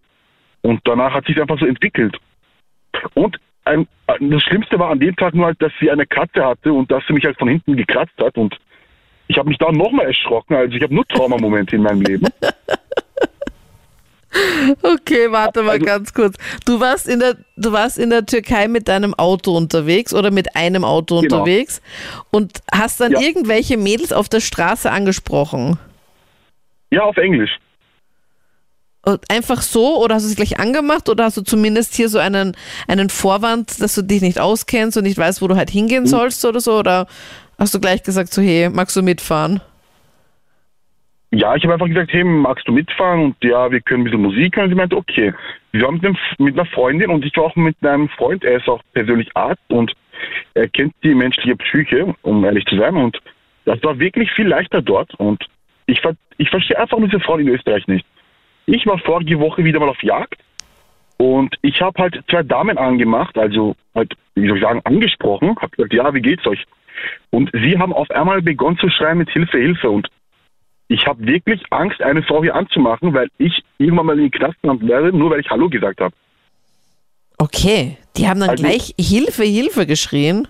Und 0.62 0.82
danach 0.86 1.14
hat 1.14 1.26
sich 1.26 1.40
einfach 1.42 1.60
so 1.60 1.66
entwickelt. 1.66 2.18
Und 3.14 3.38
ein, 3.68 3.88
das 4.08 4.42
Schlimmste 4.44 4.80
war 4.80 4.90
an 4.90 5.00
dem 5.00 5.16
Tag 5.16 5.34
nur 5.34 5.46
halt, 5.46 5.62
dass 5.62 5.72
sie 5.80 5.92
eine 5.92 6.06
Katze 6.06 6.44
hatte 6.44 6.74
und 6.74 6.90
dass 6.92 7.04
sie 7.08 7.14
mich 7.14 7.26
halt 7.26 7.38
von 7.38 7.48
hinten 7.48 7.76
gekratzt 7.76 8.18
hat 8.20 8.38
und 8.38 8.56
ich 9.28 9.38
habe 9.38 9.50
mich 9.50 9.58
da 9.58 9.72
nochmal 9.72 10.06
erschrocken. 10.06 10.56
Also 10.56 10.76
ich 10.76 10.84
habe 10.84 10.96
nur 10.96 11.06
Traumamomente 11.08 11.76
in 11.76 11.84
meinem 11.84 12.02
Leben. 12.02 12.28
Okay, 14.84 15.32
warte 15.32 15.64
mal 15.64 15.72
also, 15.72 15.86
ganz 15.86 16.14
kurz. 16.14 16.38
Du 16.66 16.80
warst 16.80 17.08
in 17.08 17.20
der, 17.20 17.38
du 17.56 17.72
warst 17.72 17.98
in 17.98 18.10
der 18.10 18.26
Türkei 18.26 18.68
mit 18.68 18.88
deinem 18.88 19.14
Auto 19.14 19.56
unterwegs 19.56 20.14
oder 20.14 20.32
mit 20.32 20.56
einem 20.56 20.84
Auto 20.84 21.22
genau. 21.22 21.38
unterwegs 21.38 21.82
und 22.32 22.60
hast 22.72 23.00
dann 23.00 23.14
ja. 23.14 23.22
irgendwelche 23.22 23.78
Mädels 23.78 24.14
auf 24.14 24.30
der 24.30 24.42
Straße 24.42 24.92
angesprochen. 24.92 25.80
Ja, 26.92 27.04
auf 27.04 27.18
Englisch. 27.18 27.58
Einfach 29.30 29.62
so 29.62 30.04
oder 30.04 30.16
hast 30.16 30.26
du 30.26 30.30
es 30.30 30.36
gleich 30.36 30.60
angemacht 30.60 31.08
oder 31.08 31.26
hast 31.26 31.38
du 31.38 31.42
zumindest 31.42 31.96
hier 31.96 32.10
so 32.10 32.20
einen, 32.20 32.58
einen 32.90 33.10
Vorwand, 33.10 33.82
dass 33.82 33.96
du 33.96 34.02
dich 34.02 34.22
nicht 34.22 34.40
auskennst 34.40 34.98
und 34.98 35.04
nicht 35.04 35.18
weißt, 35.18 35.42
wo 35.42 35.48
du 35.48 35.56
halt 35.56 35.70
hingehen 35.70 36.04
hm. 36.04 36.08
sollst 36.08 36.44
oder 36.44 36.60
so? 36.60 36.78
Oder 36.80 37.08
hast 37.58 37.74
du 37.74 37.80
gleich 37.80 38.04
gesagt, 38.04 38.34
so 38.34 38.42
hey, 38.42 38.70
magst 38.70 38.96
du 38.96 39.02
mitfahren? 39.02 39.62
Ja, 41.32 41.56
ich 41.56 41.64
habe 41.64 41.74
einfach 41.74 41.88
gesagt, 41.88 42.14
hey, 42.14 42.24
magst 42.24 42.68
du 42.68 42.72
mitfahren? 42.72 43.26
Und 43.26 43.44
ja, 43.44 43.70
wir 43.70 43.82
können 43.82 44.02
ein 44.02 44.04
bisschen 44.06 44.22
Musik 44.22 44.56
hören. 44.56 44.66
Und 44.66 44.72
sie 44.72 44.76
meinte, 44.76 44.96
okay. 44.96 45.34
Wir 45.72 45.84
waren 45.84 45.96
mit, 45.96 46.06
einem, 46.06 46.18
mit 46.40 46.54
einer 46.54 46.66
Freundin 46.66 47.10
und 47.10 47.26
ich 47.26 47.36
war 47.36 47.46
auch 47.46 47.56
mit 47.56 47.76
einem 47.84 48.10
Freund, 48.10 48.44
er 48.44 48.58
ist 48.58 48.68
auch 48.68 48.82
persönlich 48.94 49.30
Arzt 49.36 49.62
und 49.68 49.94
er 50.54 50.68
kennt 50.70 50.96
die 51.04 51.14
menschliche 51.14 51.56
Psyche, 51.58 52.16
um 52.22 52.44
ehrlich 52.46 52.66
zu 52.66 52.78
sein. 52.78 52.96
Und 52.96 53.20
das 53.66 53.84
war 53.84 54.00
wirklich 54.00 54.32
viel 54.32 54.48
leichter 54.48 54.82
dort. 54.82 55.14
Und 55.16 55.46
ich, 55.86 56.02
ich 56.38 56.50
verstehe 56.50 56.80
einfach 56.80 56.98
diese 57.04 57.20
Frauen 57.20 57.42
in 57.42 57.50
Österreich 57.50 57.86
nicht. 57.88 58.06
Ich 58.68 58.86
war 58.86 59.00
vorige 59.00 59.40
Woche 59.40 59.64
wieder 59.64 59.80
mal 59.80 59.90
auf 59.90 60.04
Jagd 60.04 60.42
und 61.18 61.56
ich 61.62 61.82
habe 61.82 62.02
halt 62.02 62.22
zwei 62.30 62.44
Damen 62.44 62.78
angemacht, 62.78 63.38
also 63.38 63.76
halt, 63.96 64.14
wie 64.36 64.48
soll 64.48 64.58
ich 64.58 64.64
sagen, 64.64 64.82
angesprochen, 64.84 65.56
habe 65.60 65.76
gesagt, 65.76 65.94
ja, 65.94 66.14
wie 66.14 66.22
geht's 66.22 66.46
euch? 66.46 66.64
Und 67.30 67.50
sie 67.54 67.78
haben 67.80 67.94
auf 67.94 68.12
einmal 68.12 68.42
begonnen 68.42 68.78
zu 68.78 68.90
schreien 68.90 69.18
mit 69.18 69.30
Hilfe, 69.30 69.58
Hilfe. 69.58 69.90
Und 69.90 70.10
ich 70.90 71.08
habe 71.08 71.26
wirklich 71.26 71.64
Angst, 71.70 72.02
eine 72.02 72.24
Frau 72.24 72.44
hier 72.44 72.56
anzumachen, 72.56 73.14
weil 73.14 73.30
ich 73.38 73.64
irgendwann 73.78 74.08
mal 74.08 74.18
in 74.18 74.26
den 74.26 74.32
Knast 74.32 74.58
landen 74.64 74.88
werde, 74.88 75.16
nur 75.16 75.32
weil 75.32 75.40
ich 75.40 75.50
Hallo 75.50 75.70
gesagt 75.70 76.02
habe. 76.02 76.14
Okay, 77.38 77.98
die 78.18 78.28
haben 78.28 78.40
dann 78.40 78.50
also, 78.50 78.64
gleich 78.64 78.94
Hilfe, 79.00 79.44
Hilfe 79.44 79.86
geschrien. 79.86 80.48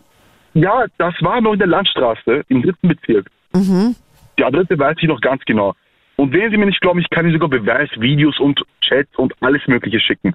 Ja, 0.53 0.85
das 0.97 1.13
war 1.21 1.39
noch 1.39 1.53
in 1.53 1.59
der 1.59 1.67
Landstraße 1.67 2.43
im 2.47 2.63
dritten 2.63 2.87
Bezirk. 2.87 3.29
Mhm. 3.53 3.95
Die 4.39 4.43
Adresse 4.43 4.79
weiß 4.79 4.95
ich 4.99 5.07
noch 5.07 5.21
ganz 5.21 5.43
genau. 5.45 5.75
Und 6.17 6.33
wenn 6.33 6.51
Sie 6.51 6.57
mir 6.57 6.65
nicht 6.65 6.81
glauben, 6.81 6.99
ich 6.99 7.09
kann 7.09 7.25
Ihnen 7.25 7.33
sogar 7.33 7.49
Beweisvideos 7.49 8.39
und 8.39 8.59
Chats 8.81 9.15
und 9.17 9.33
alles 9.39 9.61
Mögliche 9.67 9.99
schicken. 9.99 10.33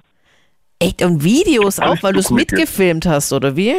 Echt? 0.79 1.03
Und 1.03 1.23
Videos 1.23 1.79
Alles 1.79 1.99
auch, 1.99 2.03
weil 2.03 2.13
du 2.13 2.19
es 2.19 2.31
mitgefilmt 2.31 3.05
hast, 3.05 3.31
oder 3.33 3.55
wie? 3.55 3.75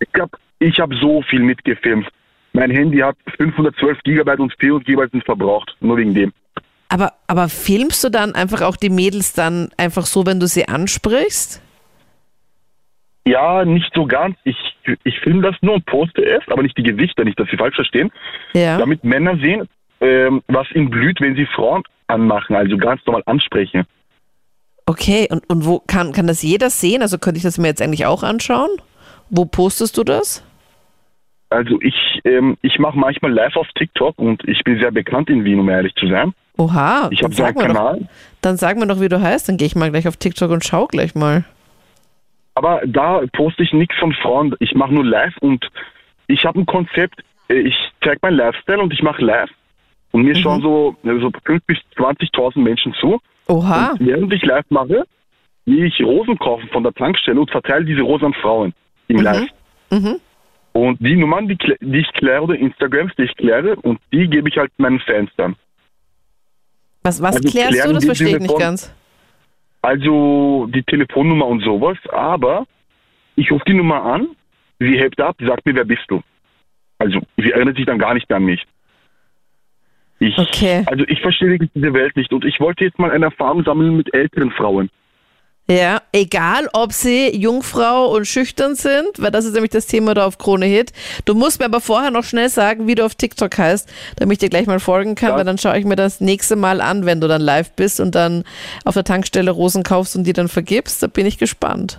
Ich 0.00 0.12
glaube, 0.12 0.36
ich 0.58 0.78
habe 0.78 0.94
so 0.96 1.22
viel 1.22 1.40
mitgefilmt. 1.40 2.08
Mein 2.52 2.70
Handy 2.70 2.98
hat 2.98 3.16
512 3.36 3.98
Gigabyte 4.02 4.40
und 4.40 4.54
400 4.58 4.86
Gigabyte 4.86 5.12
sind 5.12 5.24
verbraucht, 5.24 5.76
nur 5.80 5.96
wegen 5.96 6.14
dem. 6.14 6.32
Aber, 6.88 7.12
aber 7.26 7.48
filmst 7.48 8.02
du 8.02 8.10
dann 8.10 8.34
einfach 8.34 8.62
auch 8.62 8.76
die 8.76 8.90
Mädels 8.90 9.32
dann 9.32 9.70
einfach 9.76 10.06
so, 10.06 10.26
wenn 10.26 10.40
du 10.40 10.46
sie 10.46 10.66
ansprichst? 10.66 11.62
Ja, 13.26 13.64
nicht 13.64 13.90
so 13.94 14.06
ganz. 14.06 14.36
Ich, 14.44 14.56
ich 15.02 15.18
filme 15.20 15.42
das 15.42 15.56
nur 15.60 15.74
und 15.74 15.86
poste 15.86 16.24
es, 16.24 16.42
aber 16.46 16.62
nicht 16.62 16.78
die 16.78 16.84
Gesichter, 16.84 17.24
nicht, 17.24 17.38
dass 17.40 17.48
Sie 17.50 17.56
falsch 17.56 17.74
verstehen. 17.74 18.12
Ja. 18.54 18.78
Damit 18.78 19.02
Männer 19.02 19.36
sehen, 19.38 19.68
ähm, 20.00 20.42
was 20.48 20.66
ihnen 20.74 20.90
blüht, 20.90 21.20
wenn 21.20 21.36
sie 21.36 21.46
Frauen 21.46 21.82
anmachen, 22.08 22.54
also 22.56 22.76
ganz 22.76 23.00
normal 23.06 23.22
ansprechen. 23.26 23.84
Okay, 24.86 25.26
und, 25.30 25.48
und 25.50 25.66
wo 25.66 25.80
kann, 25.86 26.12
kann 26.12 26.26
das 26.28 26.42
jeder 26.42 26.70
sehen? 26.70 27.02
Also 27.02 27.18
könnte 27.18 27.38
ich 27.38 27.42
das 27.42 27.58
mir 27.58 27.66
jetzt 27.68 27.82
eigentlich 27.82 28.06
auch 28.06 28.22
anschauen? 28.22 28.70
Wo 29.30 29.44
postest 29.44 29.98
du 29.98 30.04
das? 30.04 30.44
Also 31.50 31.80
ich, 31.80 31.94
ähm, 32.24 32.56
ich 32.62 32.78
mache 32.78 32.98
manchmal 32.98 33.32
live 33.32 33.56
auf 33.56 33.66
TikTok 33.76 34.18
und 34.18 34.42
ich 34.48 34.62
bin 34.64 34.78
sehr 34.80 34.90
bekannt 34.92 35.28
in 35.30 35.44
Wien, 35.44 35.58
um 35.60 35.68
ehrlich 35.68 35.94
zu 35.94 36.06
sein. 36.08 36.32
Oha, 36.58 37.08
Ich 37.10 37.22
habe 37.22 37.34
so 37.34 37.42
einen 37.44 37.56
mir 37.56 37.66
doch, 37.68 37.74
Kanal. 37.74 38.08
dann 38.40 38.56
sag 38.56 38.76
mir 38.78 38.86
doch, 38.86 39.00
wie 39.00 39.08
du 39.08 39.20
heißt. 39.20 39.48
Dann 39.48 39.56
gehe 39.56 39.66
ich 39.66 39.76
mal 39.76 39.90
gleich 39.90 40.08
auf 40.08 40.16
TikTok 40.16 40.50
und 40.50 40.64
schau 40.64 40.86
gleich 40.86 41.14
mal. 41.14 41.44
Aber 42.54 42.80
da 42.86 43.20
poste 43.32 43.62
ich 43.62 43.72
nichts 43.72 43.94
von 43.98 44.12
Frauen. 44.14 44.54
Ich 44.60 44.74
mache 44.74 44.94
nur 44.94 45.04
live 45.04 45.36
und 45.40 45.68
ich 46.28 46.44
habe 46.44 46.60
ein 46.60 46.66
Konzept. 46.66 47.20
äh, 47.48 47.54
Ich 47.60 47.74
zeige 48.02 48.18
mein 48.22 48.34
Lifestyle 48.34 48.80
und 48.80 48.92
ich 48.92 49.02
mache 49.02 49.22
live. 49.24 49.50
Und 50.16 50.22
mir 50.22 50.34
schauen 50.34 50.62
so, 50.62 50.96
so 51.02 51.10
5.000 51.10 51.60
bis 51.66 51.76
20.000 51.94 52.58
Menschen 52.60 52.94
zu. 52.94 53.20
Oha, 53.48 53.90
Und 53.90 54.00
während 54.00 54.32
ich 54.32 54.42
live 54.46 54.64
mache, 54.70 55.04
gehe 55.66 55.84
ich 55.84 56.00
Rosen 56.00 56.38
kaufen 56.38 56.70
von 56.72 56.82
der 56.82 56.94
Tankstelle 56.94 57.38
und 57.38 57.50
verteile 57.50 57.84
diese 57.84 58.00
Rosen 58.00 58.24
an 58.24 58.32
Frauen 58.32 58.72
im 59.08 59.20
Live. 59.20 59.46
Mhm. 59.90 60.16
Und 60.72 60.98
die 61.00 61.16
Nummern, 61.16 61.48
die, 61.48 61.58
die 61.82 61.98
ich 61.98 62.10
kläre, 62.14 62.44
oder 62.44 62.54
Instagrams, 62.54 63.12
die 63.18 63.24
ich 63.24 63.36
kläre, 63.36 63.76
und 63.76 64.00
die 64.10 64.26
gebe 64.26 64.48
ich 64.48 64.56
halt 64.56 64.72
meinen 64.78 65.00
Fans 65.00 65.28
dann. 65.36 65.54
was, 67.02 67.20
was 67.20 67.36
Also 67.36 67.50
klärst 67.50 67.84
du? 67.84 67.92
Das 67.92 68.06
verstehe 68.06 68.36
ich 68.36 68.40
nicht 68.40 68.58
ganz. 68.58 68.94
Also 69.82 70.66
die 70.74 70.82
Telefonnummer 70.82 71.44
und 71.44 71.62
sowas, 71.62 71.98
aber 72.10 72.64
ich 73.34 73.52
rufe 73.52 73.64
die 73.68 73.74
Nummer 73.74 74.02
an, 74.02 74.28
sie 74.78 74.98
hebt 74.98 75.20
ab, 75.20 75.36
sagt 75.46 75.66
mir, 75.66 75.74
wer 75.74 75.84
bist 75.84 76.04
du? 76.08 76.22
Also 76.96 77.20
sie 77.36 77.50
erinnert 77.50 77.76
sich 77.76 77.84
dann 77.84 77.98
gar 77.98 78.14
nicht 78.14 78.26
mehr 78.30 78.38
an 78.38 78.44
mich. 78.46 78.66
Ich, 80.18 80.36
Okay. 80.38 80.82
Also 80.86 81.04
ich 81.08 81.20
verstehe 81.20 81.58
diese 81.74 81.92
Welt 81.92 82.16
nicht 82.16 82.32
und 82.32 82.44
ich 82.44 82.58
wollte 82.60 82.84
jetzt 82.84 82.98
mal 82.98 83.10
eine 83.10 83.26
Erfahrung 83.26 83.64
sammeln 83.64 83.96
mit 83.96 84.14
älteren 84.14 84.50
Frauen. 84.50 84.90
Ja, 85.68 86.00
egal 86.12 86.68
ob 86.74 86.92
sie 86.92 87.36
Jungfrau 87.36 88.14
und 88.14 88.24
schüchtern 88.24 88.76
sind, 88.76 89.08
weil 89.18 89.32
das 89.32 89.44
ist 89.44 89.54
nämlich 89.54 89.72
das 89.72 89.88
Thema 89.88 90.14
da 90.14 90.24
auf 90.24 90.38
Krone 90.38 90.66
Hit. 90.66 90.92
Du 91.24 91.34
musst 91.34 91.58
mir 91.58 91.66
aber 91.66 91.80
vorher 91.80 92.12
noch 92.12 92.22
schnell 92.22 92.48
sagen, 92.48 92.86
wie 92.86 92.94
du 92.94 93.04
auf 93.04 93.16
TikTok 93.16 93.58
heißt, 93.58 93.92
damit 94.16 94.34
ich 94.34 94.38
dir 94.38 94.48
gleich 94.48 94.68
mal 94.68 94.78
folgen 94.78 95.16
kann, 95.16 95.30
Ja. 95.30 95.36
weil 95.38 95.44
dann 95.44 95.58
schaue 95.58 95.76
ich 95.76 95.84
mir 95.84 95.96
das 95.96 96.20
nächste 96.20 96.54
Mal 96.54 96.80
an, 96.80 97.04
wenn 97.04 97.20
du 97.20 97.26
dann 97.26 97.40
live 97.42 97.72
bist 97.72 97.98
und 98.00 98.14
dann 98.14 98.44
auf 98.84 98.94
der 98.94 99.02
Tankstelle 99.02 99.50
Rosen 99.50 99.82
kaufst 99.82 100.14
und 100.14 100.22
die 100.24 100.32
dann 100.32 100.46
vergibst. 100.48 101.02
Da 101.02 101.08
bin 101.08 101.26
ich 101.26 101.36
gespannt. 101.36 101.98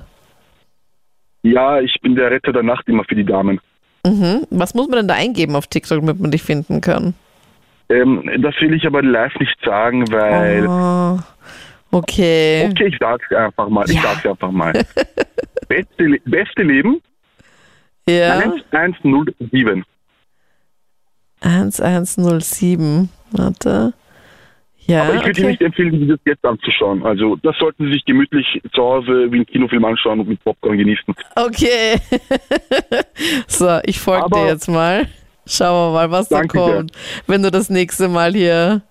Ja, 1.43 1.81
ich 1.81 1.93
bin 2.01 2.15
der 2.15 2.31
Retter 2.31 2.53
der 2.53 2.63
Nacht 2.63 2.87
immer 2.87 3.03
für 3.03 3.15
die 3.15 3.25
Damen. 3.25 3.59
Mhm. 4.05 4.47
Was 4.49 4.75
muss 4.75 4.87
man 4.87 4.99
denn 4.99 5.07
da 5.09 5.15
eingeben 5.15 5.57
auf 5.57 5.67
TikTok, 5.67 5.99
damit 5.99 6.19
man 6.21 6.31
dich 6.31 6.41
finden 6.41 6.79
kann? 6.79 7.15
Ähm, 7.89 8.29
das 8.41 8.53
will 8.59 8.73
ich 8.73 8.85
aber 8.85 9.01
live 9.01 9.33
nicht 9.39 9.57
sagen, 9.63 10.03
weil... 10.11 10.67
Oh, 10.67 11.19
okay. 11.97 12.67
Okay, 12.71 12.87
ich 12.87 12.97
sag's 12.99 13.31
einfach 13.31 13.69
mal. 13.69 13.85
Ich 13.89 13.95
Ja. 13.95 14.01
sag's 14.03 14.25
einfach 14.25 14.51
mal. 14.51 14.73
beste, 15.69 16.03
Le- 16.03 16.19
beste 16.25 16.63
Leben 16.63 17.01
Ja. 18.07 18.39
1107. 18.71 19.83
1107. 21.41 23.09
Warte. 23.31 23.93
Ja, 24.85 25.03
Aber 25.03 25.15
ich 25.15 25.25
würde 25.25 25.29
Ihnen 25.41 25.45
okay. 25.47 25.51
nicht 25.51 25.61
empfehlen, 25.61 25.91
die 25.99 26.07
das 26.07 26.19
jetzt 26.25 26.45
anzuschauen. 26.45 27.05
Also 27.05 27.35
das 27.37 27.57
sollten 27.57 27.85
Sie 27.87 27.91
sich 27.93 28.05
gemütlich 28.05 28.45
zu 28.73 28.81
Hause 28.81 29.29
wie 29.31 29.35
einen 29.37 29.45
Kinofilm 29.45 29.83
anschauen 29.83 30.21
und 30.21 30.29
mit 30.29 30.41
Popcorn 30.43 30.77
genießen. 30.77 31.13
Okay. 31.35 31.99
so, 33.47 33.79
ich 33.83 33.99
folge 33.99 34.29
dir 34.33 34.47
jetzt 34.47 34.69
mal. 34.69 35.07
Schauen 35.47 35.89
wir 35.89 35.93
mal, 35.93 36.11
was 36.11 36.29
da 36.29 36.39
Danke 36.39 36.57
sehr. 36.63 36.75
kommt, 36.75 36.91
wenn 37.27 37.43
du 37.43 37.51
das 37.51 37.69
nächste 37.69 38.07
Mal 38.09 38.33
hier, 38.33 38.81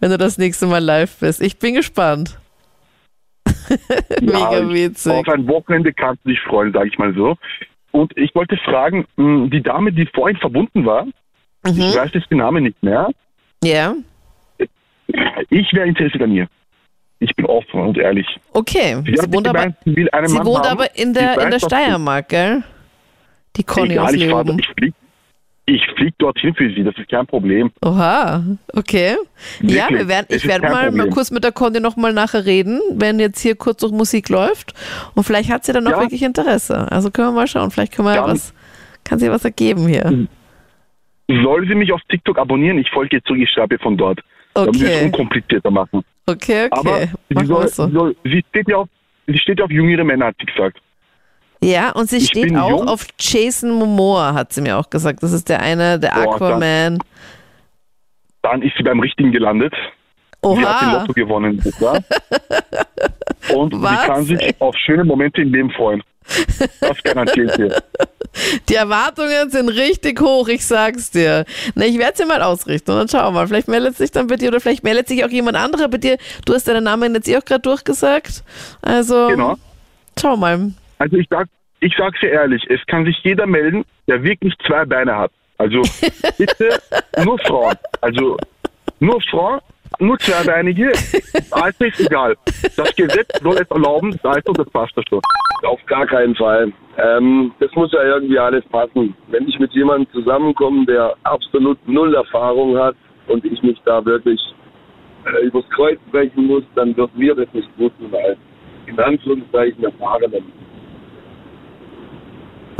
wenn 0.00 0.10
du 0.10 0.18
das 0.18 0.38
nächste 0.38 0.66
Mal 0.66 0.82
live 0.82 1.16
bist. 1.18 1.40
Ich 1.40 1.58
bin 1.58 1.74
gespannt. 1.74 2.38
Mega 4.20 4.52
Ja, 4.58 4.70
witzig. 4.72 5.12
Auf 5.12 5.28
ein 5.28 5.46
Wochenende 5.48 5.92
kannst 5.92 6.24
du 6.24 6.30
dich 6.30 6.40
freuen, 6.40 6.72
sage 6.72 6.88
ich 6.88 6.98
mal 6.98 7.14
so. 7.14 7.36
Und 7.92 8.16
ich 8.16 8.34
wollte 8.34 8.56
fragen, 8.58 9.06
mh, 9.16 9.48
die 9.48 9.62
Dame, 9.62 9.92
die 9.92 10.06
vorhin 10.14 10.36
verbunden 10.38 10.84
war, 10.86 11.06
ich 11.66 11.72
Mhm. 11.74 11.94
weiß 11.94 12.10
jetzt 12.14 12.30
den 12.30 12.38
Namen 12.38 12.64
nicht 12.64 12.82
mehr, 12.82 13.08
Ja, 13.62 13.94
ich 15.50 15.72
wäre 15.72 15.86
interessiert 15.86 16.22
an 16.22 16.32
ihr. 16.32 16.48
Ich 17.20 17.34
bin 17.36 17.46
offen 17.46 17.80
und 17.80 17.98
ehrlich. 17.98 18.26
okay. 18.52 18.96
Sie, 19.06 19.32
wohnt 19.32 19.46
aber, 19.46 19.72
sie 19.84 19.94
wohnt 20.44 20.66
aber 20.66 20.96
in 20.96 21.14
der, 21.14 21.38
in 21.40 21.50
der 21.50 21.60
Steiermark, 21.60 22.28
gell? 22.30 22.64
Die 23.56 23.62
Conny 23.62 23.96
aus 23.98 24.12
Egal, 24.12 24.14
ich, 24.14 24.30
fahr- 24.30 24.44
Leoben. 24.44 24.58
ich 24.58 24.68
flieg, 24.76 24.94
ich 25.66 25.82
flieg 25.96 26.14
dorthin 26.18 26.54
für 26.54 26.68
sie, 26.74 26.82
das 26.82 26.96
ist 26.98 27.08
kein 27.08 27.26
Problem. 27.26 27.70
Oha, 27.84 28.42
okay. 28.74 29.16
Ja, 29.60 29.84
Wirklich, 29.84 29.98
wir 30.00 30.08
werden, 30.08 30.26
ich 30.30 30.46
werde 30.46 30.68
mal, 30.68 30.90
mal 30.90 31.08
kurz 31.10 31.30
mit 31.30 31.44
der 31.44 31.52
Conny 31.52 31.78
noch 31.80 31.96
mal 31.96 32.12
nachher 32.12 32.44
reden, 32.44 32.80
wenn 32.92 33.18
jetzt 33.20 33.40
hier 33.40 33.54
kurz 33.54 33.80
noch 33.82 33.90
Musik 33.92 34.28
läuft. 34.28 34.74
Und 35.14 35.24
vielleicht 35.24 35.50
hat 35.50 35.64
sie 35.64 35.72
dann 35.72 35.86
auch 35.86 35.92
Ja. 35.92 36.00
wirklich 36.00 36.22
Interesse. 36.22 36.90
Also 36.90 37.10
können 37.10 37.28
wir 37.28 37.32
mal 37.32 37.46
schauen. 37.46 37.70
Vielleicht 37.70 37.92
können 37.94 38.08
wir 38.08 38.14
ja 38.16 38.22
Dann- 38.22 38.32
was, 38.32 38.52
kann 39.04 39.18
sie 39.18 39.30
was 39.30 39.44
ergeben 39.44 39.86
hier. 39.86 40.26
Soll 41.28 41.66
sie 41.68 41.74
mich 41.74 41.92
auf 41.92 42.00
TikTok 42.08 42.38
abonnieren? 42.38 42.78
Ich 42.78 42.90
folge 42.90 43.16
ihr 43.16 43.24
zurück, 43.24 43.40
ich 43.40 43.50
schreibe 43.50 43.78
von 43.78 43.96
dort. 43.96 44.20
Damit 44.54 44.80
wir 44.80 44.88
es 44.88 44.96
Okay, 44.96 45.04
unkomplizierter 45.06 45.70
machen. 45.70 46.02
okay, 46.26 46.68
Aber 46.70 46.90
okay. 46.96 47.08
sie, 47.28 47.34
Machen 47.34 47.46
soll, 47.46 47.68
so. 47.68 47.86
sie, 47.86 47.92
soll, 47.92 48.16
sie, 48.24 48.44
steht 48.50 48.68
ja 48.68 48.76
auf, 48.76 48.88
sie 49.26 49.38
steht 49.38 49.58
ja 49.60 49.64
auf 49.64 49.70
jüngere 49.70 50.04
Männer, 50.04 50.26
hat 50.26 50.36
sie 50.40 50.46
gesagt. 50.46 50.78
Ja, 51.62 51.90
und 51.92 52.10
sie 52.10 52.16
ich 52.18 52.26
steht 52.28 52.56
auch 52.56 52.70
jung. 52.70 52.88
auf 52.88 53.06
Jason 53.18 53.70
Momoa, 53.70 54.34
hat 54.34 54.52
sie 54.52 54.60
mir 54.60 54.76
auch 54.78 54.90
gesagt. 54.90 55.22
Das 55.22 55.32
ist 55.32 55.48
der 55.48 55.60
eine, 55.60 55.98
der 55.98 56.10
Boah, 56.10 56.34
Aquaman. 56.34 56.98
Dann 58.42 58.62
ist 58.62 58.72
sie 58.76 58.82
beim 58.82 58.98
Richtigen 59.00 59.30
gelandet. 59.32 59.72
Sie 60.44 60.48
hat 60.48 60.80
den 60.82 60.88
Oha, 60.88 60.92
Lotto 61.00 61.12
gewonnen. 61.12 61.62
Ja? 61.80 61.92
Und 63.54 63.80
Was, 63.80 63.90
sie 64.00 64.06
kann 64.08 64.24
sich 64.24 64.40
ey? 64.40 64.54
auf 64.58 64.74
schöne 64.76 65.04
Momente 65.04 65.40
im 65.42 65.52
Leben 65.52 65.70
freuen. 65.70 66.02
Das 66.80 67.00
garantiere 67.02 67.46
ich 67.46 67.52
dir. 67.52 67.82
die 68.68 68.74
Erwartungen 68.74 69.50
sind 69.50 69.68
richtig 69.68 70.20
hoch, 70.20 70.48
ich 70.48 70.64
sag's 70.66 71.10
dir. 71.10 71.44
Na, 71.74 71.84
ich 71.84 71.98
werde 71.98 72.16
sie 72.16 72.24
mal 72.24 72.42
ausrichten 72.42 72.90
und 72.92 72.98
dann 72.98 73.08
schauen 73.08 73.34
wir 73.34 73.40
mal. 73.40 73.46
Vielleicht 73.48 73.68
meldet 73.68 73.96
sich 73.96 74.10
dann 74.10 74.26
bei 74.26 74.36
dir 74.36 74.48
oder 74.48 74.60
vielleicht 74.60 74.82
meldet 74.84 75.08
sich 75.08 75.24
auch 75.24 75.28
jemand 75.30 75.56
anderer 75.56 75.88
bei 75.88 75.98
dir. 75.98 76.16
Du 76.44 76.54
hast 76.54 76.66
deinen 76.66 76.84
Namen 76.84 77.14
jetzt 77.14 77.28
eh 77.28 77.36
auch 77.36 77.44
gerade 77.44 77.60
durchgesagt. 77.62 78.42
Also, 78.80 79.28
Genau. 79.28 79.56
schau 80.20 80.36
mal. 80.36 80.72
Also 81.02 81.16
ich 81.16 81.26
sag, 81.28 81.48
ich 81.80 81.92
sag's 81.98 82.20
dir 82.20 82.30
ehrlich, 82.30 82.64
es 82.68 82.78
kann 82.86 83.04
sich 83.04 83.18
jeder 83.24 83.44
melden, 83.44 83.84
der 84.06 84.22
wirklich 84.22 84.54
zwei 84.64 84.84
Beine 84.84 85.16
hat. 85.16 85.32
Also 85.58 85.82
bitte 86.38 86.78
nur 87.24 87.36
Frauen. 87.40 87.74
Also 88.00 88.36
nur 89.00 89.20
Frauen, 89.22 89.58
nur 89.98 90.16
zweibeinige, 90.20 90.92
Alter 91.50 91.86
ist 91.86 91.98
egal. 91.98 92.36
Das 92.76 92.94
Gesetz 92.94 93.28
soll 93.42 93.54
es 93.54 93.68
erlauben, 93.68 94.16
da 94.22 94.34
ist 94.34 94.48
und 94.48 94.56
das 94.56 94.70
passt 94.70 94.96
da 94.96 95.02
schon. 95.08 95.20
Auf 95.64 95.84
gar 95.86 96.06
keinen 96.06 96.36
Fall. 96.36 96.72
Ähm, 96.98 97.52
das 97.58 97.72
muss 97.74 97.90
ja 97.90 98.04
irgendwie 98.04 98.38
alles 98.38 98.64
passen. 98.66 99.16
Wenn 99.26 99.48
ich 99.48 99.58
mit 99.58 99.72
jemandem 99.72 100.08
zusammenkomme, 100.12 100.86
der 100.86 101.16
absolut 101.24 101.78
null 101.88 102.14
Erfahrung 102.14 102.78
hat 102.78 102.94
und 103.26 103.44
ich 103.44 103.60
mich 103.64 103.80
da 103.84 104.04
wirklich 104.04 104.40
äh, 105.26 105.46
übers 105.46 105.68
Kreuz 105.70 105.98
brechen 106.12 106.46
muss, 106.46 106.62
dann 106.76 106.96
wird 106.96 107.12
mir 107.16 107.34
das 107.34 107.52
nicht 107.52 107.70
wissen, 107.76 108.12
weil 108.12 108.36
in 108.86 109.00
Anführungszeichen 109.00 109.82
erfahrenen. 109.82 110.62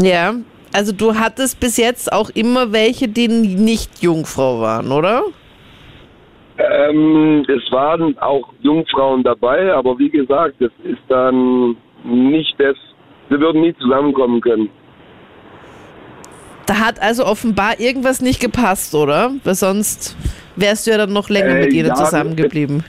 Ja, 0.03 0.35
also 0.73 0.93
du 0.93 1.15
hattest 1.15 1.61
bis 1.61 1.77
jetzt 1.77 2.13
auch 2.13 2.31
immer 2.31 2.73
welche, 2.73 3.09
die 3.09 3.29
nicht 3.29 4.03
Jungfrau 4.03 4.61
waren, 4.61 4.91
oder? 4.91 5.23
Ähm, 6.59 7.45
es 7.49 7.73
waren 7.73 8.17
auch 8.19 8.49
Jungfrauen 8.61 9.23
dabei, 9.23 9.73
aber 9.73 9.99
wie 9.99 10.11
gesagt, 10.11 10.57
das 10.61 10.71
ist 10.85 11.03
dann 11.09 11.77
nicht 12.05 12.55
das. 12.59 12.77
Wir 13.29 13.41
würden 13.41 13.63
nie 13.63 13.75
zusammenkommen 13.81 14.41
können. 14.41 14.69
Da 16.67 16.79
hat 16.79 17.01
also 17.01 17.25
offenbar 17.27 17.81
irgendwas 17.81 18.21
nicht 18.21 18.41
gepasst, 18.41 18.95
oder? 18.95 19.33
Weil 19.45 19.55
sonst 19.55 20.17
wärst 20.57 20.87
du 20.87 20.91
ja 20.91 20.99
dann 20.99 21.13
noch 21.13 21.29
länger 21.29 21.57
Äh, 21.57 21.65
mit 21.65 21.73
ihnen 21.73 21.89
ja, 21.89 21.95
zusammengeblieben. 21.95 22.85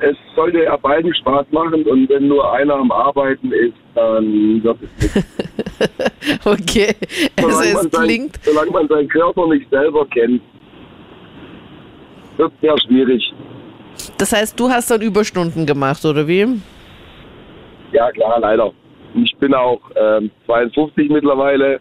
Es 0.00 0.16
sollte 0.34 0.62
ja 0.62 0.76
beiden 0.76 1.14
Spaß 1.14 1.46
machen 1.52 1.84
und 1.84 2.08
wenn 2.08 2.28
nur 2.28 2.52
einer 2.52 2.74
am 2.74 2.92
Arbeiten 2.92 3.50
ist, 3.52 3.76
dann 3.94 4.62
wird 4.62 4.78
es 4.82 5.14
nicht. 5.14 5.26
okay. 6.44 6.94
Also 7.36 7.50
Solange 7.50 7.68
es 7.68 7.74
man, 7.74 7.90
sein, 7.90 8.04
klingt. 8.04 8.36
solange 8.42 8.70
man 8.70 8.88
seinen 8.88 9.08
Körper 9.08 9.46
nicht 9.48 9.70
selber 9.70 10.06
kennt, 10.08 10.42
wird 12.36 12.52
es 12.54 12.60
sehr 12.60 12.78
schwierig. 12.86 13.32
Das 14.18 14.32
heißt, 14.32 14.58
du 14.60 14.68
hast 14.68 14.90
dann 14.90 15.00
Überstunden 15.00 15.64
gemacht, 15.64 16.04
oder 16.04 16.28
wie? 16.28 16.46
Ja, 17.92 18.10
klar, 18.12 18.38
leider. 18.40 18.72
Ich 19.14 19.34
bin 19.38 19.54
auch 19.54 19.80
ähm, 19.96 20.30
52 20.44 21.08
mittlerweile. 21.08 21.80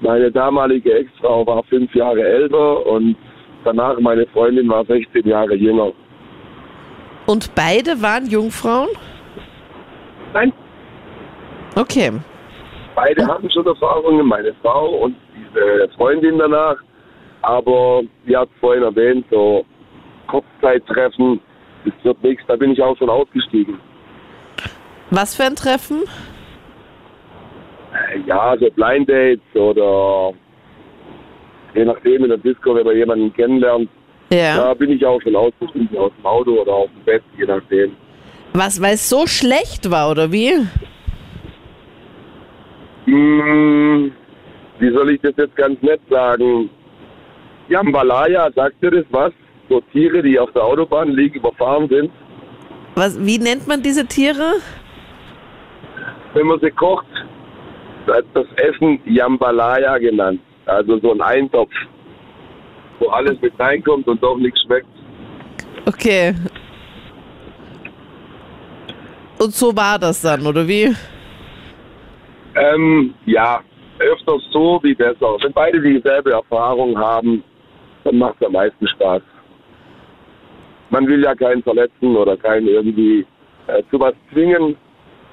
Meine 0.00 0.30
damalige 0.30 0.92
Ex-Frau 0.92 1.46
war 1.46 1.62
fünf 1.64 1.94
Jahre 1.94 2.22
älter 2.22 2.86
und 2.86 3.16
danach 3.64 3.98
meine 4.00 4.26
Freundin 4.26 4.68
war 4.68 4.84
16 4.84 5.26
Jahre 5.26 5.54
jünger. 5.54 5.92
Und 7.26 7.54
beide 7.54 8.00
waren 8.02 8.26
Jungfrauen? 8.26 8.88
Nein, 10.32 10.52
Okay. 11.76 12.10
beide 12.94 13.26
hatten 13.26 13.50
schon 13.50 13.66
Erfahrungen, 13.66 14.26
meine 14.26 14.54
Frau 14.62 14.88
und 15.04 15.14
diese 15.36 15.88
Freundin 15.96 16.38
danach. 16.38 16.76
Aber 17.42 18.02
wie 18.24 18.34
hat 18.36 18.48
vorhin 18.60 18.82
erwähnt, 18.82 19.26
so 19.30 19.64
Kurzzeittreffen, 20.28 21.38
das 21.84 21.92
wird 22.02 22.22
nichts, 22.22 22.44
da 22.48 22.56
bin 22.56 22.72
ich 22.72 22.82
auch 22.82 22.96
schon 22.96 23.10
ausgestiegen. 23.10 23.78
Was 25.10 25.36
für 25.36 25.44
ein 25.44 25.54
Treffen? 25.54 26.04
Äh, 27.92 28.20
Ja, 28.26 28.56
so 28.58 28.70
Blind 28.70 29.08
Dates 29.08 29.40
oder 29.54 30.32
je 31.74 31.84
nachdem 31.84 32.22
in 32.24 32.30
der 32.30 32.38
Disco, 32.38 32.74
wenn 32.74 32.86
man 32.86 32.96
jemanden 32.96 33.32
kennenlernt, 33.34 33.90
Ja. 34.30 34.56
da 34.56 34.74
bin 34.74 34.90
ich 34.90 35.06
auch 35.06 35.20
schon 35.22 35.36
ausgestiegen 35.36 35.96
aus 35.96 36.10
dem 36.18 36.26
Auto 36.26 36.62
oder 36.62 36.72
auf 36.72 36.90
dem 36.90 37.04
Bett, 37.04 37.22
je 37.38 37.44
nachdem. 37.46 37.96
Was, 38.52 38.80
weil 38.80 38.94
es 38.94 39.08
so 39.08 39.26
schlecht 39.26 39.90
war, 39.90 40.10
oder 40.10 40.32
wie? 40.32 40.52
Hm, 43.04 44.12
wie 44.78 44.90
soll 44.90 45.10
ich 45.10 45.20
das 45.20 45.34
jetzt 45.36 45.54
ganz 45.56 45.80
nett 45.82 46.00
sagen? 46.10 46.68
Jambalaya, 47.68 48.50
sagt 48.52 48.82
dir 48.82 48.90
das 48.90 49.04
was? 49.10 49.32
So 49.68 49.80
Tiere, 49.92 50.22
die 50.22 50.38
auf 50.38 50.50
der 50.52 50.64
Autobahn 50.64 51.10
liegen, 51.10 51.36
überfahren 51.36 51.88
sind. 51.88 52.10
Was, 52.94 53.24
wie 53.24 53.38
nennt 53.38 53.66
man 53.66 53.82
diese 53.82 54.06
Tiere? 54.06 54.54
Wenn 56.34 56.46
man 56.46 56.58
sie 56.60 56.70
kocht, 56.70 57.06
wird 58.06 58.26
das 58.34 58.46
Essen 58.56 59.00
Jambalaya 59.04 59.98
genannt. 59.98 60.40
Also 60.66 60.98
so 60.98 61.12
ein 61.12 61.20
Eintopf, 61.20 61.72
wo 62.98 63.08
alles 63.08 63.40
mit 63.40 63.58
reinkommt 63.58 64.06
und 64.06 64.22
doch 64.22 64.36
nichts 64.36 64.60
schmeckt. 64.62 64.86
Okay. 65.86 66.34
Und 69.38 69.52
so 69.52 69.76
war 69.76 69.98
das 69.98 70.22
dann, 70.22 70.46
oder 70.46 70.66
wie? 70.66 70.94
Ähm, 72.54 73.14
ja, 73.26 73.60
öfters 73.98 74.42
so 74.50 74.80
wie 74.82 74.94
besser. 74.94 75.36
Wenn 75.42 75.52
beide 75.52 75.80
dieselbe 75.80 76.32
Erfahrung 76.32 76.98
haben, 76.98 77.44
dann 78.04 78.18
macht 78.18 78.36
es 78.40 78.46
am 78.46 78.52
meisten 78.52 78.88
Spaß. 78.88 79.22
Man 80.90 81.06
will 81.06 81.22
ja 81.22 81.34
keinen 81.34 81.62
verletzen 81.62 82.16
oder 82.16 82.36
keinen 82.36 82.68
irgendwie 82.68 83.26
äh, 83.66 83.82
zu 83.90 84.00
was 84.00 84.14
zwingen. 84.32 84.76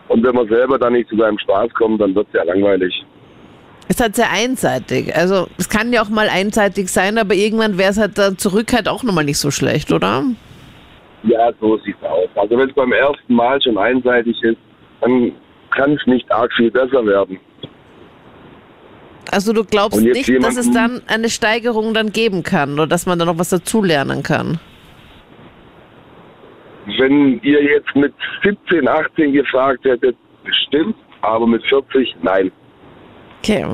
Und 0.10 0.24
wenn 0.24 0.36
man 0.36 0.48
selber 0.50 0.78
dann 0.78 0.94
nicht 0.94 1.10
zu 1.10 1.16
seinem 1.16 1.40
Spaß 1.40 1.74
kommt, 1.74 2.02
dann 2.02 2.14
wird 2.14 2.28
es 2.28 2.34
ja 2.34 2.44
langweilig. 2.44 3.06
Es 3.94 4.00
ist 4.00 4.04
halt 4.06 4.16
sehr 4.16 4.32
einseitig. 4.32 5.16
Also 5.16 5.48
es 5.60 5.70
kann 5.70 5.94
ja 5.94 6.02
auch 6.02 6.10
mal 6.10 6.28
einseitig 6.28 6.90
sein, 6.90 7.20
aber 7.20 7.36
irgendwann 7.36 7.78
wäre 7.78 7.92
es 7.92 8.00
halt 8.00 8.18
dann 8.18 8.40
zurück 8.40 8.74
halt 8.74 8.88
auch 8.88 9.04
nochmal 9.04 9.24
nicht 9.24 9.38
so 9.38 9.52
schlecht, 9.52 9.92
oder? 9.92 10.24
Ja, 11.22 11.52
so 11.62 11.78
sieht's 11.78 12.02
aus. 12.02 12.28
Also 12.34 12.58
wenn 12.58 12.70
es 12.70 12.74
beim 12.74 12.92
ersten 12.92 13.36
Mal 13.36 13.62
schon 13.62 13.78
einseitig 13.78 14.36
ist, 14.42 14.58
dann 15.00 15.32
kann 15.70 15.92
es 15.92 16.08
nicht 16.08 16.32
arg 16.32 16.52
viel 16.58 16.72
besser 16.72 17.06
werden. 17.06 17.40
Also 19.30 19.54
du 19.54 19.64
glaubst 19.64 20.02
nicht, 20.02 20.44
dass 20.44 20.58
es 20.58 20.72
dann 20.72 21.04
eine 21.06 21.30
Steigerung 21.30 21.94
dann 21.94 22.12
geben 22.12 22.42
kann 22.42 22.74
oder 22.74 22.88
dass 22.88 23.06
man 23.06 23.20
dann 23.20 23.28
noch 23.28 23.38
was 23.38 23.50
dazulernen 23.50 24.24
kann. 24.24 24.60
Wenn 26.98 27.40
ihr 27.44 27.64
jetzt 27.64 27.96
mit 27.96 28.16
17, 28.44 28.88
18 28.88 29.34
gefragt 29.34 29.86
hättet, 29.86 30.18
bestimmt, 30.44 30.96
aber 31.22 31.46
mit 31.46 31.64
40, 31.68 32.16
nein. 32.24 32.52
Okay. 33.44 33.66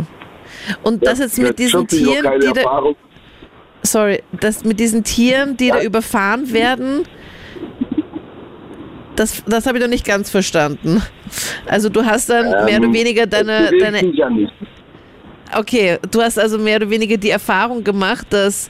Und 0.81 1.05
das 1.05 1.19
jetzt 1.19 1.37
mit 1.37 1.59
diesen 1.59 1.87
40 1.87 2.01
noch 2.01 2.13
Tieren, 2.13 2.39
die 2.39 2.53
da, 2.53 2.83
sorry, 3.83 4.23
das 4.39 4.63
mit 4.63 4.79
diesen 4.79 5.03
Tieren, 5.03 5.55
die 5.57 5.69
da 5.69 5.81
überfahren 5.81 6.51
werden, 6.51 7.03
das, 9.15 9.43
das 9.45 9.67
habe 9.67 9.77
ich 9.77 9.83
noch 9.83 9.89
nicht 9.89 10.05
ganz 10.05 10.29
verstanden. 10.29 11.03
Also 11.67 11.89
du 11.89 12.03
hast 12.03 12.29
dann 12.29 12.49
mehr 12.65 12.79
oder 12.79 12.87
Ähm, 12.87 12.93
weniger 12.93 13.27
deine, 13.27 13.69
deine 13.79 14.05
ja. 14.15 14.29
Okay, 15.55 15.99
du 16.09 16.21
hast 16.21 16.39
also 16.39 16.57
mehr 16.57 16.77
oder 16.77 16.89
weniger 16.89 17.17
die 17.17 17.29
Erfahrung 17.29 17.83
gemacht, 17.83 18.27
dass 18.31 18.69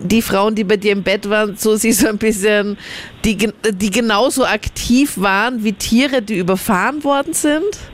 die 0.00 0.22
Frauen, 0.22 0.54
die 0.54 0.64
bei 0.64 0.76
dir 0.76 0.92
im 0.92 1.02
Bett 1.02 1.28
waren, 1.28 1.56
so 1.56 1.76
sich 1.76 1.96
so 1.96 2.08
ein 2.08 2.18
bisschen, 2.18 2.78
die, 3.24 3.36
die 3.72 3.90
genauso 3.90 4.44
aktiv 4.44 5.14
waren 5.16 5.62
wie 5.64 5.72
Tiere, 5.72 6.22
die 6.22 6.38
überfahren 6.38 7.04
worden 7.04 7.34
sind? 7.34 7.89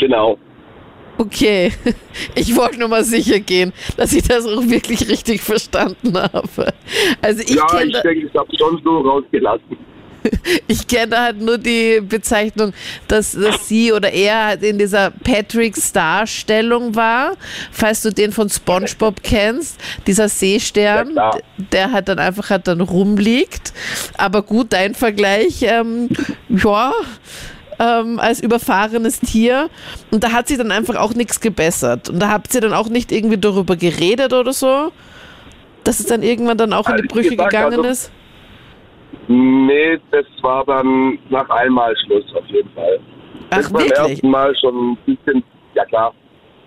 Genau. 0.00 0.38
Okay, 1.18 1.70
ich 2.34 2.56
wollte 2.56 2.78
nur 2.78 2.88
mal 2.88 3.04
sicher 3.04 3.40
gehen, 3.40 3.74
dass 3.98 4.12
ich 4.14 4.26
das 4.26 4.46
auch 4.46 4.66
wirklich 4.66 5.06
richtig 5.06 5.42
verstanden 5.42 6.16
habe. 6.16 6.72
Also 7.20 7.42
ich 7.42 7.54
ja, 7.54 7.66
kenne 7.66 7.90
ich 7.90 8.00
denke, 8.00 8.26
ich 8.26 8.34
habe 8.34 8.48
schon 8.56 8.80
so 8.82 8.98
rausgelassen. 9.00 9.76
Ich 10.66 10.86
kenne 10.86 11.18
halt 11.18 11.40
nur 11.40 11.56
die 11.56 12.00
Bezeichnung, 12.00 12.74
dass, 13.08 13.32
dass 13.32 13.68
sie 13.68 13.90
oder 13.90 14.12
er 14.12 14.44
halt 14.48 14.62
in 14.62 14.78
dieser 14.78 15.10
Patrick 15.10 15.76
Star 15.76 16.26
Stellung 16.26 16.94
war. 16.94 17.32
Falls 17.72 18.02
du 18.02 18.10
den 18.10 18.30
von 18.30 18.50
SpongeBob 18.50 19.16
kennst, 19.22 19.80
dieser 20.06 20.28
Seestern, 20.28 21.14
Ja, 21.14 21.30
der 21.56 21.92
halt 21.92 22.08
dann 22.08 22.18
einfach 22.18 22.50
halt 22.50 22.68
dann 22.68 22.82
rumliegt. 22.82 23.72
Aber 24.18 24.42
gut, 24.42 24.74
dein 24.74 24.94
Vergleich, 24.94 25.62
ähm, 25.62 26.10
ja, 26.48 26.92
ähm, 27.80 28.20
als 28.20 28.42
überfahrenes 28.42 29.20
Tier. 29.20 29.70
Und 30.10 30.22
da 30.22 30.32
hat 30.32 30.48
sich 30.48 30.58
dann 30.58 30.70
einfach 30.70 30.96
auch 30.96 31.14
nichts 31.14 31.40
gebessert. 31.40 32.08
Und 32.10 32.20
da 32.20 32.28
habt 32.28 32.54
ihr 32.54 32.60
dann 32.60 32.74
auch 32.74 32.88
nicht 32.88 33.10
irgendwie 33.10 33.38
darüber 33.38 33.76
geredet 33.76 34.32
oder 34.32 34.52
so, 34.52 34.92
dass 35.84 35.98
es 35.98 36.06
dann 36.06 36.22
irgendwann 36.22 36.58
dann 36.58 36.72
auch 36.72 36.88
in 36.88 36.96
die 36.98 37.08
Brüche 37.08 37.30
gesagt, 37.30 37.50
gegangen 37.50 37.78
also- 37.78 37.90
ist. 37.90 38.12
Nee, 39.26 39.98
das 40.10 40.26
war 40.42 40.64
dann 40.66 41.18
nach 41.30 41.48
einmal 41.50 41.94
Schluss 42.04 42.24
auf 42.34 42.44
jeden 42.46 42.70
Fall. 42.70 42.98
Ach, 43.50 43.56
Wenn's 43.56 43.72
beim 43.72 43.82
wirklich? 43.82 43.98
ersten 44.10 44.30
Mal 44.30 44.54
schon 44.56 44.90
ein 44.92 44.98
bisschen, 45.06 45.44
ja 45.74 45.84
klar, 45.84 46.12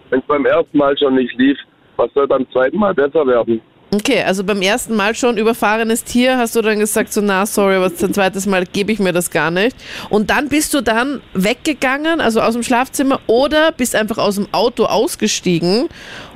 wenn 0.09 0.19
es 0.19 0.25
beim 0.25 0.45
ersten 0.45 0.77
Mal 0.77 0.97
schon 0.97 1.15
nicht 1.15 1.33
lief, 1.37 1.57
was 1.97 2.11
soll 2.13 2.27
beim 2.27 2.49
zweiten 2.51 2.77
Mal 2.77 2.93
besser 2.93 3.25
werden? 3.27 3.61
Okay, 3.93 4.23
also 4.23 4.43
beim 4.43 4.63
ersten 4.63 4.95
Mal 4.95 5.13
schon 5.13 5.37
überfahrenes 5.37 6.03
Tier, 6.03 6.37
hast 6.37 6.55
du 6.55 6.61
dann 6.61 6.79
gesagt, 6.79 7.13
so 7.13 7.21
na, 7.21 7.45
sorry, 7.45 7.75
aber 7.75 7.85
ein 7.85 8.13
zweites 8.13 8.47
Mal 8.47 8.65
gebe 8.65 8.91
ich 8.91 8.97
mir 8.97 9.13
das 9.13 9.29
gar 9.29 9.51
nicht. 9.51 9.77
Und 10.09 10.31
dann 10.31 10.49
bist 10.49 10.73
du 10.73 10.81
dann 10.81 11.21
weggegangen, 11.35 12.19
also 12.19 12.41
aus 12.41 12.53
dem 12.53 12.63
Schlafzimmer, 12.63 13.19
oder 13.27 13.71
bist 13.71 13.95
einfach 13.95 14.17
aus 14.17 14.35
dem 14.35 14.47
Auto 14.51 14.85
ausgestiegen 14.85 15.89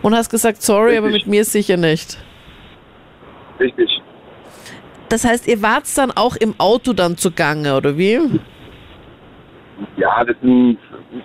und 0.04 0.13
hast 0.13 0.30
gesagt, 0.30 0.62
sorry, 0.62 0.98
aber 0.98 1.10
mit 1.10 1.26
mir 1.26 1.46
sicher 1.46 1.78
nicht. 1.78 2.20
Richtig. 3.60 3.89
Das 5.10 5.26
heißt, 5.26 5.48
ihr 5.48 5.63
wart 5.63 5.86
dann 5.98 6.12
auch 6.12 6.36
im 6.36 6.54
Auto 6.60 6.93
dann 6.93 7.17
zugange, 7.17 7.76
oder 7.76 7.98
wie? 7.98 8.20
Ja, 9.96 10.24
das 10.24 10.36
sind 10.41 10.78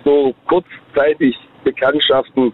so 0.03 0.33
kurzzeitig 0.47 1.35
Bekanntschaften, 1.63 2.53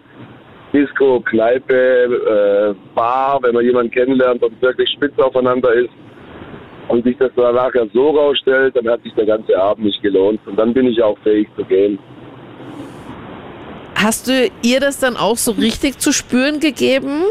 Disco, 0.73 1.19
Kneipe, 1.21 2.75
äh, 2.75 2.95
Bar, 2.95 3.39
wenn 3.41 3.53
man 3.53 3.65
jemanden 3.65 3.91
kennenlernt 3.91 4.43
und 4.43 4.61
wirklich 4.61 4.89
spitz 4.91 5.17
aufeinander 5.17 5.73
ist 5.73 5.89
und 6.87 7.03
sich 7.03 7.17
das 7.17 7.31
dann 7.35 7.55
nachher 7.55 7.87
so 7.93 8.11
rausstellt, 8.11 8.75
dann 8.75 8.87
hat 8.87 9.01
sich 9.03 9.13
der 9.15 9.25
ganze 9.25 9.57
Abend 9.57 9.85
nicht 9.85 10.01
gelohnt 10.01 10.39
und 10.45 10.57
dann 10.57 10.73
bin 10.73 10.87
ich 10.87 11.01
auch 11.01 11.17
fähig 11.19 11.47
zu 11.55 11.63
gehen. 11.65 11.97
Hast 14.01 14.29
du 14.29 14.49
ihr 14.61 14.79
das 14.79 14.99
dann 14.99 15.17
auch 15.17 15.35
so 15.35 15.51
richtig 15.51 15.99
zu 15.99 16.13
spüren 16.13 16.61
gegeben? 16.61 17.23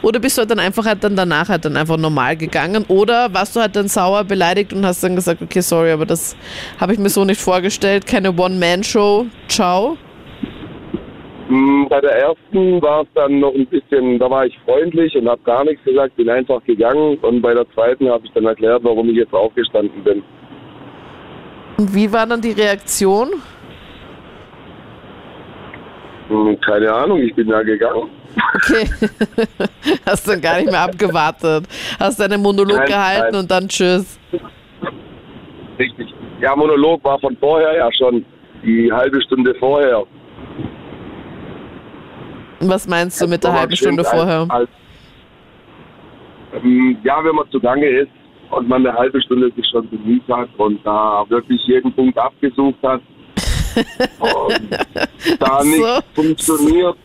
Oder 0.00 0.20
bist 0.20 0.38
du 0.38 0.40
halt 0.40 0.50
dann 0.50 0.58
einfach 0.58 0.86
halt 0.86 1.04
dann 1.04 1.16
danach 1.16 1.50
halt 1.50 1.66
dann 1.66 1.76
einfach 1.76 1.98
normal 1.98 2.34
gegangen? 2.34 2.86
Oder 2.88 3.34
warst 3.34 3.54
du 3.54 3.60
halt 3.60 3.76
dann 3.76 3.88
sauer 3.88 4.24
beleidigt 4.24 4.72
und 4.72 4.86
hast 4.86 5.04
dann 5.04 5.16
gesagt, 5.16 5.42
okay, 5.42 5.60
sorry, 5.60 5.90
aber 5.90 6.06
das 6.06 6.34
habe 6.80 6.94
ich 6.94 6.98
mir 6.98 7.10
so 7.10 7.26
nicht 7.26 7.42
vorgestellt, 7.42 8.06
keine 8.06 8.32
One-Man-Show, 8.32 9.26
ciao? 9.48 9.98
Mm, 11.48 11.86
Bei 11.88 12.00
der 12.00 12.12
ersten 12.16 12.80
war 12.80 13.02
es 13.02 13.08
dann 13.14 13.38
noch 13.40 13.54
ein 13.54 13.66
bisschen, 13.66 14.18
da 14.18 14.30
war 14.30 14.46
ich 14.46 14.58
freundlich 14.64 15.14
und 15.16 15.28
habe 15.28 15.42
gar 15.44 15.64
nichts 15.64 15.84
gesagt, 15.84 16.16
bin 16.16 16.28
einfach 16.30 16.62
gegangen 16.64 17.18
und 17.18 17.42
bei 17.42 17.52
der 17.54 17.70
zweiten 17.72 18.08
habe 18.08 18.24
ich 18.24 18.32
dann 18.32 18.46
erklärt, 18.46 18.82
warum 18.84 19.10
ich 19.10 19.16
jetzt 19.16 19.34
aufgestanden 19.34 20.02
bin. 20.02 20.22
Und 21.76 21.94
wie 21.94 22.10
war 22.12 22.26
dann 22.26 22.40
die 22.40 22.52
Reaktion? 22.52 23.28
Hm, 26.28 26.58
Keine 26.60 26.92
Ahnung, 26.92 27.18
ich 27.18 27.34
bin 27.34 27.48
ja 27.48 27.62
gegangen. 27.62 28.08
Okay, 28.54 28.88
hast 30.06 30.26
dann 30.26 30.40
gar 30.40 30.56
nicht 30.56 30.70
mehr 30.70 30.80
abgewartet, 30.80 31.66
hast 32.00 32.18
deinen 32.18 32.40
Monolog 32.42 32.78
Nein, 32.78 32.86
gehalten 32.88 33.28
nein. 33.32 33.40
und 33.42 33.50
dann 33.50 33.68
tschüss. 33.68 34.18
Richtig. 35.78 36.12
Ja, 36.40 36.56
Monolog 36.56 37.04
war 37.04 37.18
von 37.20 37.36
vorher 37.36 37.76
ja 37.76 37.88
schon. 37.92 38.24
die 38.64 38.90
halbe 38.90 39.20
Stunde 39.22 39.54
vorher. 39.56 40.04
Was 42.60 42.86
meinst 42.88 43.20
du 43.20 43.26
mit 43.26 43.44
der 43.44 43.52
halben 43.52 43.76
Stunde 43.76 44.04
vorher? 44.04 44.46
Als, 44.48 44.50
als, 44.50 44.68
ähm, 46.62 46.96
ja, 47.02 47.22
wenn 47.24 47.34
man 47.34 47.50
zugange 47.50 47.86
ist 47.86 48.10
und 48.50 48.68
man 48.68 48.86
eine 48.86 48.96
halbe 48.96 49.20
Stunde 49.22 49.50
sich 49.56 49.66
schon 49.70 49.88
bemüht 49.88 50.22
hat 50.28 50.48
und 50.56 50.84
da 50.84 51.24
wirklich 51.28 51.60
jeden 51.66 51.92
Punkt 51.92 52.16
abgesucht 52.18 52.78
hat 52.82 53.00
und 54.20 54.70
da 55.40 55.60
So. 55.62 55.68
nicht 55.68 56.04
funktioniert, 56.14 56.96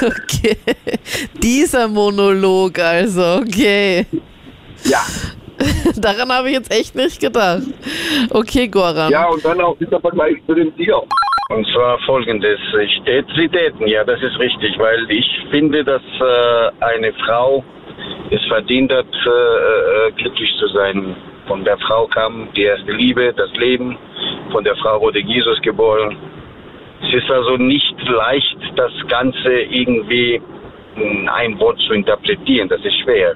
Okay. 0.00 0.56
Dieser 1.42 1.88
Monolog 1.88 2.78
also, 2.78 3.38
okay. 3.40 4.06
ja. 4.84 5.00
Daran 5.96 6.30
habe 6.32 6.48
ich 6.48 6.54
jetzt 6.54 6.72
echt 6.72 6.94
nicht 6.94 7.20
gedacht. 7.20 7.62
Okay, 8.30 8.68
Goran. 8.68 9.10
Ja, 9.10 9.26
und 9.28 9.44
dann 9.44 9.60
auch 9.60 9.76
dieser 9.78 10.00
Vergleich 10.00 10.36
zu 10.46 10.54
dem 10.54 10.74
Tier. 10.76 11.00
Und 11.50 11.66
zwar 11.72 11.98
folgendes. 12.00 12.58
Ich 12.80 13.02
date 13.04 13.26
sie 13.36 13.48
daten, 13.48 13.86
ja, 13.86 14.02
das 14.02 14.20
ist 14.22 14.38
richtig, 14.38 14.78
weil 14.78 15.10
ich 15.10 15.26
finde, 15.50 15.84
dass 15.84 16.02
äh, 16.20 16.84
eine 16.84 17.12
Frau 17.24 17.62
es 18.30 18.42
verdient 18.46 18.92
hat, 18.92 19.06
äh, 19.26 20.08
äh, 20.08 20.12
glücklich 20.12 20.50
zu 20.58 20.68
sein. 20.68 21.14
Von 21.46 21.62
der 21.64 21.76
Frau 21.78 22.06
kam 22.06 22.48
die 22.56 22.62
erste 22.62 22.92
Liebe, 22.92 23.34
das 23.36 23.52
Leben. 23.56 23.98
Von 24.52 24.64
der 24.64 24.74
Frau 24.76 25.00
wurde 25.00 25.20
Jesus 25.20 25.60
geboren. 25.60 26.16
Es 27.02 27.12
ist 27.12 27.30
also 27.30 27.58
nicht 27.58 27.94
leicht, 28.08 28.56
das 28.76 28.92
Ganze 29.08 29.52
irgendwie 29.52 30.40
in 30.96 31.28
ein 31.28 31.58
Wort 31.60 31.78
zu 31.86 31.92
interpretieren. 31.92 32.68
Das 32.68 32.82
ist 32.82 32.98
schwer. 33.02 33.34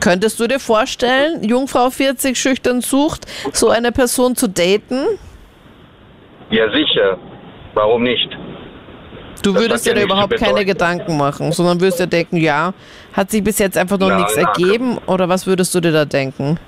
Könntest 0.00 0.38
du 0.38 0.46
dir 0.46 0.60
vorstellen, 0.60 1.42
Jungfrau 1.42 1.90
40 1.90 2.38
schüchtern 2.38 2.82
sucht, 2.82 3.26
so 3.52 3.70
eine 3.70 3.90
Person 3.90 4.36
zu 4.36 4.48
daten? 4.48 5.18
Ja, 6.50 6.70
sicher. 6.72 7.18
Warum 7.74 8.02
nicht? 8.02 8.28
Du 9.42 9.52
Das 9.52 9.62
würdest 9.62 9.86
dir 9.86 9.90
ja 9.90 9.96
da 9.96 10.02
überhaupt 10.02 10.32
zu 10.32 10.44
keine 10.44 10.64
bedeuten. 10.64 10.66
Gedanken 10.66 11.16
machen, 11.16 11.52
sondern 11.52 11.80
würdest 11.80 12.00
dir 12.00 12.06
denken, 12.06 12.38
ja, 12.38 12.72
hat 13.12 13.30
sich 13.30 13.44
bis 13.44 13.58
jetzt 13.58 13.78
einfach 13.78 13.98
noch 13.98 14.14
nichts 14.16 14.36
ergeben 14.36 14.98
oder 15.06 15.28
was 15.28 15.46
würdest 15.46 15.74
du 15.74 15.80
dir 15.80 15.92
da 15.92 16.04
denken? 16.04 16.58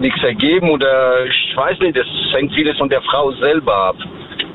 nichts 0.00 0.22
ergeben 0.22 0.70
oder 0.70 1.24
ich 1.26 1.56
weiß 1.56 1.78
nicht, 1.80 1.96
das 1.96 2.06
hängt 2.32 2.54
vieles 2.54 2.76
von 2.78 2.88
der 2.88 3.02
Frau 3.02 3.32
selber 3.32 3.74
ab. 3.74 3.96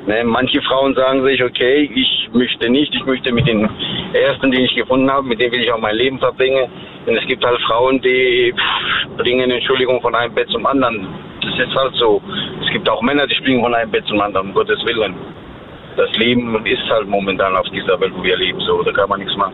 Ne, 0.06 0.24
manche 0.24 0.62
Frauen 0.64 0.94
sagen 0.96 1.24
sich, 1.26 1.42
okay, 1.44 1.90
ich 1.94 2.30
möchte 2.34 2.70
nicht, 2.70 2.94
ich 2.94 3.06
möchte 3.06 3.32
mit 3.32 3.48
den 3.48 3.70
ersten, 4.14 4.52
den 4.52 4.66
ich 4.66 4.76
gefunden 4.76 5.10
habe, 5.10 5.28
mit 5.28 5.40
denen 5.40 5.54
will 5.54 5.62
ich 5.62 5.72
auch 5.72 5.80
mein 5.80 5.96
Leben 5.96 6.20
verbringen. 6.20 6.70
Und 7.06 7.16
es 7.18 7.26
gibt 7.26 7.44
halt 7.46 7.60
Frauen, 7.62 8.02
die 8.02 8.54
pff, 8.54 9.18
bringen 9.18 9.50
Entschuldigung 9.50 10.02
von 10.02 10.14
einem 10.14 10.34
Bett 10.34 10.50
zum 10.50 10.66
anderen. 10.66 11.08
Ist 11.46 11.76
halt 11.76 11.94
so. 11.96 12.22
Es 12.66 12.72
gibt 12.72 12.88
auch 12.90 13.02
Männer, 13.02 13.28
die 13.28 13.36
springen 13.36 13.62
von 13.64 13.74
einem 13.74 13.92
Bett 13.92 14.06
zum 14.08 14.20
anderen, 14.22 14.48
um 14.50 14.54
Gottes 14.54 14.80
Willen. 14.86 15.16
Das 15.96 16.12
Leben 16.18 16.66
ist 16.66 16.84
halt 16.90 17.08
momentan 17.08 17.56
auf 17.56 17.68
dieser 17.70 18.00
Welt, 18.00 18.14
wo 18.16 18.24
wir 18.24 18.36
leben, 18.38 18.60
so, 18.62 18.82
da 18.84 18.92
kann 18.92 19.08
man 19.10 19.20
nichts 19.20 19.36
machen. 19.38 19.54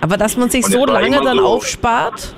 Aber 0.00 0.16
dass 0.16 0.36
man 0.36 0.48
sich 0.48 0.64
so 0.66 0.84
lange 0.86 1.20
dann 1.22 1.38
so. 1.38 1.44
aufspart? 1.46 2.34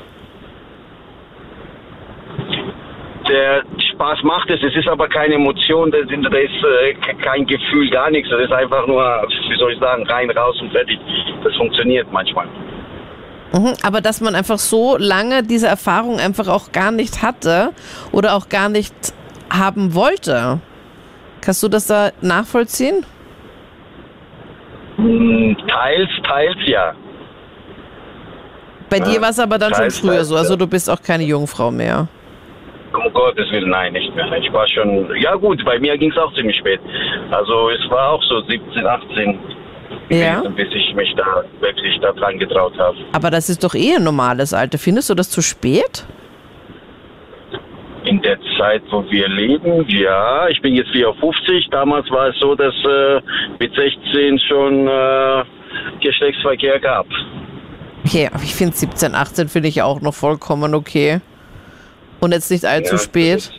der 3.28 3.62
Spaß 3.92 4.22
macht 4.24 4.50
es. 4.50 4.62
Es 4.62 4.74
ist 4.76 4.88
aber 4.88 5.08
keine 5.08 5.34
Emotion, 5.34 5.90
das 5.90 6.02
ist, 6.02 6.12
äh, 6.12 6.94
ke- 6.94 7.14
kein 7.22 7.46
Gefühl, 7.46 7.88
gar 7.90 8.10
nichts. 8.10 8.28
Das 8.28 8.40
ist 8.40 8.52
einfach 8.52 8.86
nur, 8.86 9.02
wie 9.48 9.56
soll 9.56 9.72
ich 9.72 9.78
sagen, 9.78 10.04
rein, 10.06 10.28
raus 10.30 10.60
und 10.60 10.72
fertig. 10.72 10.98
Das 11.44 11.54
funktioniert 11.56 12.06
manchmal. 12.12 12.46
Mhm, 13.52 13.74
aber 13.82 14.00
dass 14.00 14.20
man 14.20 14.34
einfach 14.34 14.58
so 14.58 14.96
lange 14.96 15.42
diese 15.42 15.66
Erfahrung 15.68 16.18
einfach 16.18 16.48
auch 16.48 16.72
gar 16.72 16.90
nicht 16.90 17.22
hatte 17.22 17.70
oder 18.10 18.34
auch 18.34 18.48
gar 18.48 18.68
nicht 18.68 18.94
haben 19.50 19.94
wollte. 19.94 20.60
Kannst 21.40 21.62
du 21.62 21.68
das 21.68 21.86
da 21.86 22.10
nachvollziehen? 22.22 23.04
Hm, 24.96 25.56
Teils, 25.68 26.08
teils 26.26 26.56
ja. 26.66 26.94
Bei 28.88 28.98
Ja, 28.98 29.04
dir 29.04 29.20
war 29.22 29.30
es 29.30 29.38
aber 29.38 29.58
dann 29.58 29.70
schon 29.74 29.82
teils, 29.84 29.98
früher 29.98 30.12
teils, 30.16 30.28
so, 30.28 30.36
also 30.36 30.56
du 30.56 30.66
bist 30.66 30.88
auch 30.88 31.02
keine 31.02 31.24
Jungfrau 31.24 31.70
mehr. 31.70 32.08
Um 32.94 33.10
Gottes 33.14 33.50
Willen, 33.50 33.70
nein, 33.70 33.94
nicht 33.94 34.14
mehr. 34.14 34.30
Ich 34.36 34.52
war 34.52 34.68
schon, 34.68 35.08
ja 35.16 35.34
gut, 35.34 35.64
bei 35.64 35.78
mir 35.78 35.96
ging 35.96 36.10
es 36.10 36.18
auch 36.18 36.32
ziemlich 36.34 36.56
spät. 36.58 36.78
Also 37.30 37.70
es 37.70 37.90
war 37.90 38.10
auch 38.10 38.22
so 38.24 38.42
17, 38.42 38.86
18 38.86 39.38
Ja. 40.18 40.42
bis 40.57 40.68
ich 40.75 40.94
mich 40.94 41.14
da 41.16 41.42
wirklich 41.61 41.98
da 42.01 42.12
dran 42.12 42.38
getraut 42.38 42.77
habe. 42.79 42.96
Aber 43.12 43.31
das 43.31 43.48
ist 43.48 43.64
doch 43.64 43.75
eh 43.75 43.96
ein 43.96 44.05
normales 44.05 44.53
Alter. 44.53 44.79
Findest 44.79 45.11
du 45.11 45.14
das 45.14 45.31
zu 45.31 45.40
spät? 45.42 46.05
In 48.05 48.20
der 48.20 48.37
Zeit, 48.59 48.83
wo 48.90 49.05
wir 49.11 49.29
leben, 49.29 49.87
ja, 49.88 50.48
ich 50.48 50.61
bin 50.61 50.75
jetzt 50.75 50.90
54. 50.90 51.68
Damals 51.70 52.11
war 52.11 52.29
es 52.29 52.37
so, 52.40 52.55
dass 52.57 52.75
äh, 52.85 53.20
mit 53.61 53.72
16 53.75 54.38
schon 54.48 54.88
äh, 54.88 55.44
Geschlechtsverkehr 56.01 56.81
gab. 56.81 57.07
Okay, 58.05 58.29
aber 58.33 58.42
ich 58.42 58.55
finde 58.55 58.75
17, 58.77 59.14
18 59.14 59.48
finde 59.48 59.68
ich 59.68 59.83
auch 59.83 60.01
noch 60.01 60.14
vollkommen 60.14 60.75
okay. 60.75 61.20
Und 62.20 62.33
jetzt 62.33 62.51
nicht 62.51 62.64
allzu 62.64 62.96
Ja, 62.96 62.98
spät. 62.98 63.53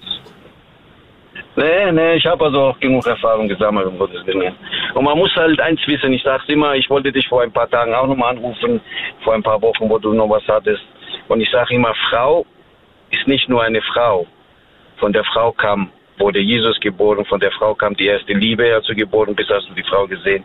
Nee, 1.55 1.91
nee, 1.91 2.15
ich 2.15 2.25
habe 2.25 2.45
also 2.45 2.59
auch 2.61 2.79
genug 2.79 3.05
Erfahrung 3.05 3.47
gesammelt, 3.47 3.85
um 3.85 3.97
Gottes 3.99 4.25
Willen. 4.25 4.55
Und 4.95 5.03
man 5.03 5.17
muss 5.17 5.35
halt 5.35 5.59
eins 5.59 5.79
wissen, 5.85 6.11
ich 6.11 6.23
sag's 6.23 6.45
immer, 6.47 6.73
ich 6.75 6.89
wollte 6.89 7.11
dich 7.11 7.27
vor 7.27 7.43
ein 7.43 7.51
paar 7.51 7.69
Tagen 7.69 7.93
auch 7.93 8.07
nochmal 8.07 8.31
anrufen, 8.31 8.81
vor 9.23 9.35
ein 9.35 9.43
paar 9.43 9.61
Wochen, 9.61 9.87
wo 9.87 9.99
du 9.99 10.13
noch 10.13 10.29
was 10.29 10.47
hattest. 10.47 10.83
Und 11.27 11.41
ich 11.41 11.49
sage 11.51 11.75
immer, 11.75 11.93
Frau 12.09 12.45
ist 13.11 13.27
nicht 13.27 13.47
nur 13.49 13.63
eine 13.63 13.81
Frau. 13.81 14.25
Von 14.97 15.13
der 15.13 15.23
Frau 15.25 15.51
kam, 15.51 15.91
wurde 16.17 16.39
Jesus 16.39 16.79
geboren, 16.79 17.23
von 17.25 17.39
der 17.39 17.51
Frau 17.51 17.75
kam 17.75 17.95
die 17.95 18.07
erste 18.07 18.33
Liebe, 18.33 18.73
also 18.73 18.95
geboren, 18.95 19.35
bis 19.35 19.47
hast 19.49 19.69
du 19.69 19.73
die 19.75 19.83
Frau 19.83 20.07
gesehen. 20.07 20.43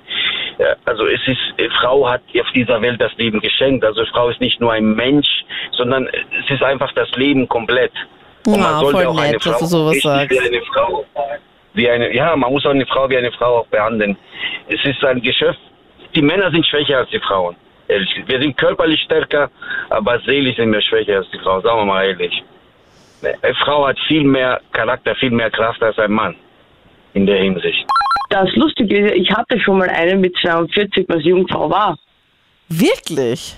Ja, 0.59 0.75
also 0.85 1.07
es 1.07 1.21
ist, 1.27 1.73
Frau 1.81 2.07
hat 2.09 2.23
auf 2.39 2.51
dieser 2.55 2.83
Welt 2.83 3.01
das 3.01 3.15
Leben 3.17 3.41
geschenkt. 3.41 3.85
Also 3.85 4.05
Frau 4.07 4.29
ist 4.29 4.41
nicht 4.41 4.61
nur 4.61 4.73
ein 4.73 4.95
Mensch, 4.95 5.45
sondern 5.73 6.07
es 6.07 6.51
ist 6.51 6.63
einfach 6.63 6.93
das 6.93 7.11
Leben 7.13 7.49
komplett. 7.49 7.93
Und 8.47 8.55
Ja, 8.55 8.61
man 8.61 8.81
sollte 8.81 8.97
voll 8.99 9.07
auch 9.07 9.19
eine 9.19 9.33
nett, 9.33 9.47
dass 9.47 9.53
Frau 9.53 9.59
du 9.61 9.67
sowas 9.67 9.97
sagst. 10.03 10.31
wie 10.31 10.39
eine 10.41 10.63
Frau, 10.73 11.05
wie 11.75 11.91
eine, 11.91 12.15
ja, 12.15 12.37
man 12.37 12.53
muss 12.53 12.65
auch 12.67 12.71
eine 12.71 12.87
Frau 12.87 13.09
wie 13.09 13.17
eine 13.17 13.33
Frau 13.33 13.59
auch 13.59 13.67
behandeln. 13.67 14.17
Es 14.69 14.85
ist 14.85 15.03
ein 15.05 15.21
Geschäft. 15.23 15.59
Die 16.15 16.23
Männer 16.23 16.51
sind 16.51 16.67
schwächer 16.67 16.99
als 16.99 17.11
die 17.11 17.21
Frauen. 17.21 17.57
Wir 18.27 18.41
sind 18.41 18.57
körperlich 18.57 19.01
stärker, 19.03 19.51
aber 19.91 20.21
seelisch 20.21 20.57
sind 20.57 20.73
wir 20.73 20.83
schwächer 20.83 21.17
als 21.19 21.31
die 21.31 21.39
Frauen. 21.39 21.63
Sagen 21.63 21.79
wir 21.79 21.85
mal 21.85 22.05
ehrlich. 22.07 22.43
Eine 23.23 23.55
Frau 23.65 23.87
hat 23.87 23.99
viel 24.07 24.25
mehr 24.25 24.61
Charakter, 24.73 25.15
viel 25.17 25.31
mehr 25.31 25.51
Kraft 25.51 25.83
als 25.83 25.99
ein 25.99 26.13
Mann. 26.13 26.37
In 27.15 27.27
der 27.27 27.39
Hinsicht. 27.39 27.85
Das 28.31 28.49
Lustige 28.55 29.07
ist, 29.07 29.15
ich 29.15 29.31
hatte 29.35 29.59
schon 29.59 29.79
mal 29.79 29.89
eine 29.89 30.17
mit 30.17 30.37
42, 30.43 31.07
was 31.09 31.25
Jungfrau 31.25 31.71
war. 31.71 31.99
Wirklich? 32.69 33.57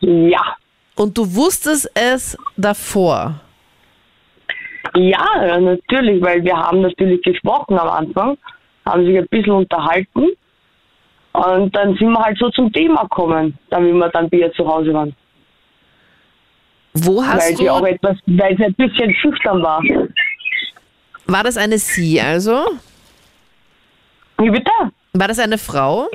Ja. 0.00 0.56
Und 0.96 1.16
du 1.16 1.22
wusstest 1.34 1.90
es 1.94 2.36
davor? 2.56 3.34
Ja, 4.94 5.58
natürlich, 5.58 6.22
weil 6.22 6.44
wir 6.44 6.56
haben 6.56 6.82
natürlich 6.82 7.22
gesprochen 7.22 7.78
am 7.78 7.88
Anfang, 7.88 8.36
haben 8.84 9.04
sich 9.06 9.16
ein 9.16 9.26
bisschen 9.28 9.52
unterhalten 9.52 10.26
und 11.32 11.74
dann 11.74 11.94
sind 11.96 12.10
wir 12.10 12.20
halt 12.22 12.38
so 12.38 12.50
zum 12.50 12.70
Thema 12.72 13.02
gekommen, 13.02 13.56
dann 13.70 13.86
wie 13.86 13.92
wir 13.92 14.08
dann 14.10 14.28
bei 14.28 14.38
ihr 14.38 14.52
zu 14.52 14.66
Hause 14.66 14.92
waren. 14.92 15.14
Wo 16.94 17.18
weil 17.18 17.26
hast 17.26 17.56
sie 17.56 17.70
auch 17.70 17.80
du, 17.80 17.86
etwas, 17.86 18.18
weil 18.26 18.56
sie 18.56 18.64
ein 18.64 18.74
bisschen 18.74 19.14
schüchtern 19.14 19.62
war. 19.62 19.82
war 21.26 21.42
das 21.42 21.56
eine 21.56 21.78
Sie 21.78 22.20
also? 22.20 22.64
Wie 24.38 24.50
bitte? 24.50 24.70
War 25.14 25.28
das 25.28 25.38
eine 25.38 25.56
Frau? 25.56 26.08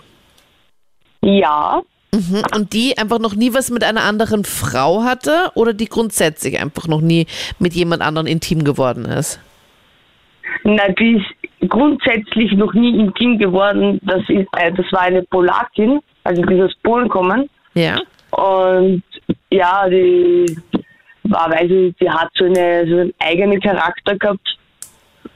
Ja, 1.22 1.82
Mhm. 2.18 2.44
Und 2.56 2.74
die 2.74 2.98
einfach 2.98 3.20
noch 3.20 3.36
nie 3.36 3.54
was 3.54 3.70
mit 3.70 3.84
einer 3.84 4.04
anderen 4.04 4.44
Frau 4.44 5.04
hatte 5.04 5.52
oder 5.56 5.74
die 5.74 5.88
grundsätzlich 5.88 6.60
einfach 6.60 6.88
noch 6.88 7.02
nie 7.02 7.28
mit 7.60 7.74
jemand 7.74 8.02
anderem 8.02 8.28
intim 8.28 8.64
geworden 8.64 9.06
ist? 9.06 9.40
na, 10.64 10.90
die 10.90 11.16
ist 11.16 11.70
grundsätzlich 11.70 12.52
noch 12.54 12.74
nie 12.74 13.00
intim 13.00 13.38
geworden. 13.38 14.00
Das 14.04 14.22
ist, 14.28 14.48
äh, 14.58 14.72
das 14.74 14.86
war 14.92 15.02
eine 15.02 15.24
Polakin, 15.24 16.00
also 16.24 16.42
die 16.42 16.54
ist 16.56 16.62
aus 16.62 16.76
Polen 16.84 17.10
kommen. 17.10 17.50
Ja? 17.74 17.98
Und 18.32 19.04
ja, 19.50 19.88
die 19.90 20.46
war, 21.24 21.50
weiß 21.50 21.72
ich, 21.72 21.96
die 21.98 22.10
hat 22.10 22.30
so, 22.36 22.46
eine, 22.46 22.86
so 22.88 22.98
einen 22.98 23.14
eigenen 23.20 23.62
Charakter 23.62 24.18
gehabt 24.18 24.58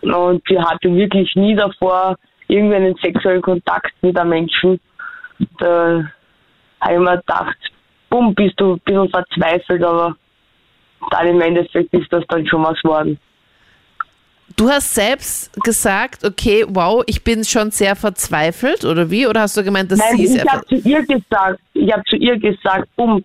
und 0.01 0.43
die 0.49 0.59
hatte 0.59 0.93
wirklich 0.93 1.33
nie 1.35 1.55
davor 1.55 2.17
irgendwie 2.47 2.75
einen 2.75 2.95
sexuellen 3.01 3.41
Kontakt 3.41 3.93
mit 4.01 4.17
einem 4.17 4.31
Menschen. 4.31 4.79
Da 5.59 6.11
habe 6.81 6.93
ich 6.93 6.99
mir 6.99 7.17
gedacht, 7.17 7.57
bumm, 8.09 8.33
bist 8.35 8.59
du 8.59 8.73
ein 8.73 8.79
bisschen 8.79 9.09
verzweifelt, 9.09 9.83
aber 9.83 10.15
dann 11.09 11.27
im 11.27 11.41
Endeffekt 11.41 11.93
ist 11.93 12.11
das 12.11 12.23
dann 12.27 12.45
schon 12.45 12.63
was 12.63 12.83
worden. 12.83 13.17
Du 14.57 14.69
hast 14.69 14.93
selbst 14.93 15.53
gesagt, 15.63 16.25
okay, 16.25 16.65
wow, 16.67 17.03
ich 17.07 17.23
bin 17.23 17.43
schon 17.45 17.71
sehr 17.71 17.95
verzweifelt 17.95 18.83
oder 18.83 19.09
wie? 19.09 19.25
Oder 19.25 19.41
hast 19.41 19.55
du 19.55 19.63
gemeint, 19.63 19.91
dass 19.91 19.99
Nein, 19.99 20.17
sie 20.17 20.37
ich 20.37 20.45
habe 20.45 20.65
zu 20.65 20.75
ihr 20.75 21.01
gesagt, 21.05 21.59
ich 21.73 21.91
habe 21.91 22.03
zu 22.03 22.17
ihr 22.17 22.37
gesagt, 22.37 22.89
bumm, 22.95 23.23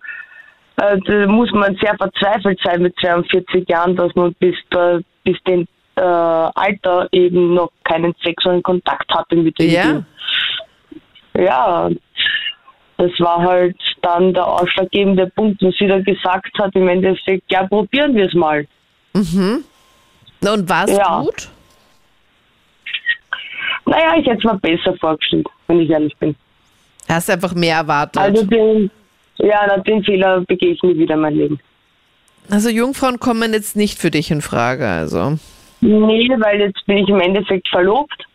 äh, 0.77 0.97
da 1.05 1.27
muss 1.27 1.51
man 1.51 1.75
sehr 1.81 1.95
verzweifelt 1.97 2.59
sein 2.63 2.81
mit 2.81 2.95
42 3.01 3.67
Jahren, 3.67 3.95
dass 3.95 4.13
man 4.15 4.33
bis, 4.35 4.55
da, 4.69 4.99
bis 5.23 5.37
den 5.45 5.67
äh, 5.95 6.01
Alter 6.01 7.07
eben 7.11 7.55
noch 7.55 7.71
keinen 7.83 8.15
sexuellen 8.23 8.63
Kontakt 8.63 9.13
hatte 9.13 9.35
mit 9.35 9.59
dem 9.59 9.69
Ja. 9.69 9.81
Kind. 9.83 10.05
Ja, 11.37 11.89
das 12.97 13.11
war 13.19 13.39
halt 13.41 13.77
dann 14.01 14.33
der 14.33 14.45
ausschlaggebende 14.47 15.27
Punkt, 15.35 15.61
wo 15.61 15.71
sie 15.71 15.87
dann 15.87 16.03
gesagt 16.03 16.57
hat, 16.59 16.75
im 16.75 16.87
Endeffekt, 16.87 17.51
ja, 17.51 17.65
probieren 17.67 18.15
wir 18.15 18.25
es 18.27 18.33
mal. 18.33 18.65
Na, 19.13 20.53
Und 20.53 20.69
war 20.69 20.85
es 20.85 20.97
Ja. 20.97 21.21
gut? 21.21 21.49
Naja, 23.85 24.15
ich 24.19 24.25
hätte 24.27 24.39
es 24.39 24.43
mir 24.43 24.57
besser 24.59 24.95
vorgestellt, 24.97 25.47
wenn 25.67 25.79
ich 25.81 25.89
ehrlich 25.89 26.15
bin. 26.17 26.35
Hast 27.07 27.29
einfach 27.29 27.53
mehr 27.55 27.77
erwartet. 27.77 28.21
Also 28.21 28.43
den, 28.43 28.91
ja, 29.37 29.77
den 29.77 30.03
Fehler 30.03 30.41
begehe 30.41 30.73
ich 30.73 30.83
nie 30.83 30.97
wieder 30.97 31.13
in 31.15 31.21
mein 31.21 31.35
Leben. 31.35 31.59
Also 32.49 32.69
Jungfrauen 32.69 33.19
kommen 33.19 33.53
jetzt 33.53 33.75
nicht 33.75 33.97
für 33.99 34.11
dich 34.11 34.29
in 34.31 34.41
Frage, 34.41 34.87
also. 34.87 35.37
Nee, 35.81 36.29
weil 36.39 36.59
jetzt 36.61 36.85
bin 36.85 36.97
ich 36.97 37.07
im 37.09 37.19
Endeffekt 37.19 37.67
verlobt. 37.69 38.25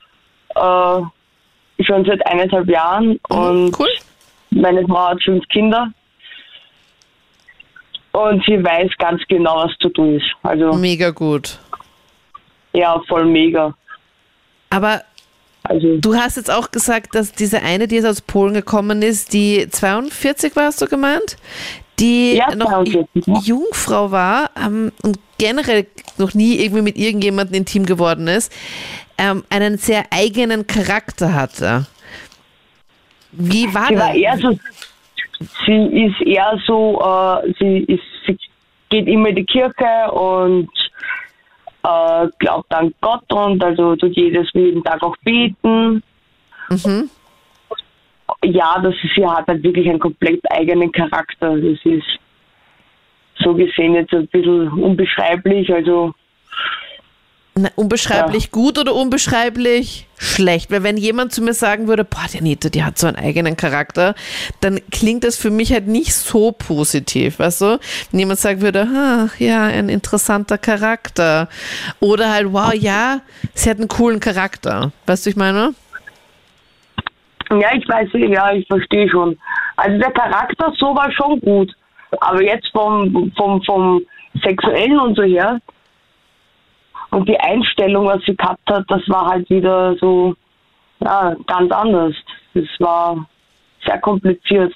Äh, 0.55 1.83
schon 1.85 2.05
seit 2.05 2.25
eineinhalb 2.27 2.69
Jahren 2.69 3.19
und 3.29 3.79
Cool. 3.79 3.89
Meine 4.55 4.87
Frau 4.87 5.09
hat 5.09 5.23
fünf 5.23 5.47
Kinder. 5.49 5.89
Und 8.13 8.45
sie 8.47 8.63
weiß 8.63 8.91
ganz 8.99 9.23
genau, 9.29 9.65
was 9.65 9.73
zu 9.81 9.89
tun 9.89 10.17
ist. 10.17 10.27
Also, 10.43 10.75
Mega 10.75 11.11
gut. 11.11 11.59
ja, 12.75 13.01
voll 13.09 13.25
mega. 13.25 13.75
Aber 14.69 15.03
Also, 15.65 15.97
du 15.99 16.15
hast 16.15 16.37
jetzt 16.37 16.51
auch 16.51 16.71
gesagt, 16.71 17.15
dass 17.15 17.33
diese 17.33 17.63
eine, 17.63 17.89
die 17.89 17.97
jetzt 17.97 18.07
aus 18.07 18.21
Polen 18.21 18.53
gekommen 18.55 19.01
ist, 19.03 19.33
die 19.33 19.67
42 19.71 20.57
warst 20.57 20.83
du 20.83 20.87
gemeint? 20.87 21.37
Die 21.99 22.35
Ja, 22.35 22.55
noch 22.55 22.71
42, 22.71 23.27
ja. 23.27 23.41
Jungfrau 23.45 24.11
war 24.11 24.51
ähm, 24.63 24.93
und 25.03 25.19
generell 25.39 25.87
noch 26.19 26.35
nie 26.35 26.57
irgendwie 26.57 26.83
mit 26.83 26.97
irgendjemandem 26.99 27.55
intim 27.55 27.87
geworden 27.87 28.27
ist, 28.29 28.53
ähm, 29.19 29.45
einen 29.51 29.79
sehr 29.79 30.05
eigenen 30.11 30.67
Charakter 30.67 31.33
hatte. 31.35 31.87
Wie 33.33 33.75
war 33.75 33.87
sie 33.87 33.95
das? 33.95 34.03
war 34.05 34.15
eher 34.15 34.37
so, 34.39 34.59
sie 35.67 36.05
ist 36.05 36.21
eher 36.23 36.59
so, 36.67 37.01
äh, 37.01 37.53
sie, 37.59 37.79
ist, 37.85 38.03
sie 38.27 38.39
geht 38.91 39.09
immer 39.09 39.29
in 39.31 39.37
die 39.37 39.45
Kirche 39.45 40.11
und 40.13 40.69
äh, 41.83 42.29
glaubt 42.39 42.73
an 42.75 42.95
Gott 43.01 43.33
und 43.33 43.63
also 43.65 43.97
tut 43.97 44.17
jedes 44.17 44.49
jeden 44.53 44.85
Tag 44.85 45.03
auch 45.03 45.17
beten. 45.25 46.03
Mhm. 46.69 47.11
ja, 48.45 48.79
das 48.83 48.95
ist, 49.03 49.15
sie 49.17 49.27
hat 49.27 49.47
halt 49.47 49.63
wirklich 49.63 49.89
einen 49.89 49.99
komplett 49.99 50.41
eigenen 50.53 50.93
Charakter. 50.93 51.57
Das 51.57 51.79
ist 51.85 52.19
so 53.41 53.55
gesehen 53.55 53.95
jetzt 53.95 54.13
ein 54.13 54.29
bisschen 54.29 54.69
unbeschreiblich. 54.69 55.73
Also 55.73 56.15
Na, 57.55 57.69
unbeschreiblich 57.77 58.51
gut 58.51 58.79
oder 58.79 58.95
unbeschreiblich 58.95 60.07
schlecht? 60.17 60.71
Weil 60.71 60.83
wenn 60.85 60.97
jemand 60.97 61.33
zu 61.33 61.43
mir 61.43 61.53
sagen 61.53 61.87
würde, 61.87 62.03
boah, 62.03 62.25
die 62.33 62.39
Anita, 62.39 62.71
die 62.71 62.83
hat 62.83 62.97
so 62.97 63.07
einen 63.07 63.17
eigenen 63.17 63.59
Charakter, 63.59 64.15
dann 64.63 64.81
klingt 64.91 65.23
das 65.23 65.37
für 65.37 65.51
mich 65.51 65.71
halt 65.71 65.87
nicht 65.87 66.15
so 66.15 66.53
positiv, 66.53 67.41
weißt 67.41 67.61
du? 67.61 67.79
Wenn 68.11 68.21
jemand 68.21 68.41
sagen 68.41 68.63
würde, 68.63 68.89
ach 68.91 69.39
ja, 69.39 69.65
ein 69.65 69.91
interessanter 69.91 70.57
Charakter. 70.57 71.51
Oder 72.01 72.31
halt, 72.33 72.53
wow, 72.55 72.73
ja, 72.73 73.21
sie 73.53 73.69
hat 73.69 73.79
einen 73.79 73.89
coolen 73.89 74.19
Charakter. 74.19 74.93
Weißt 75.05 75.27
du, 75.27 75.31
ich 75.31 75.37
meine? 75.37 75.75
ja, 77.61 77.69
ich 77.75 77.87
weiß, 77.89 78.09
ja, 78.15 78.53
ich 78.53 78.67
verstehe 78.67 79.09
schon. 79.09 79.39
Also 79.77 79.99
der 79.99 80.13
Charakter 80.13 80.73
so 80.79 80.95
war 80.95 81.11
schon 81.13 81.41
gut. 81.41 81.71
Aber 82.21 82.43
jetzt 82.43 82.69
vom, 82.73 83.33
vom, 83.37 83.63
vom 83.63 84.03
Sexuellen 84.43 84.99
und 84.99 85.17
so 85.17 85.23
her 85.23 85.61
und 87.13 87.29
die 87.29 87.39
Einstellung, 87.39 88.07
was 88.07 88.23
sie 88.27 88.35
gehabt 88.35 88.69
hat, 88.69 88.85
das 88.89 89.03
war 89.09 89.27
halt 89.27 89.49
wieder 89.51 89.95
so, 90.01 90.35
ja, 91.01 91.37
ganz 91.47 91.71
anders. 91.71 92.15
Das 92.55 92.65
war 92.79 93.27
sehr 93.85 93.99
kompliziert. 94.01 94.73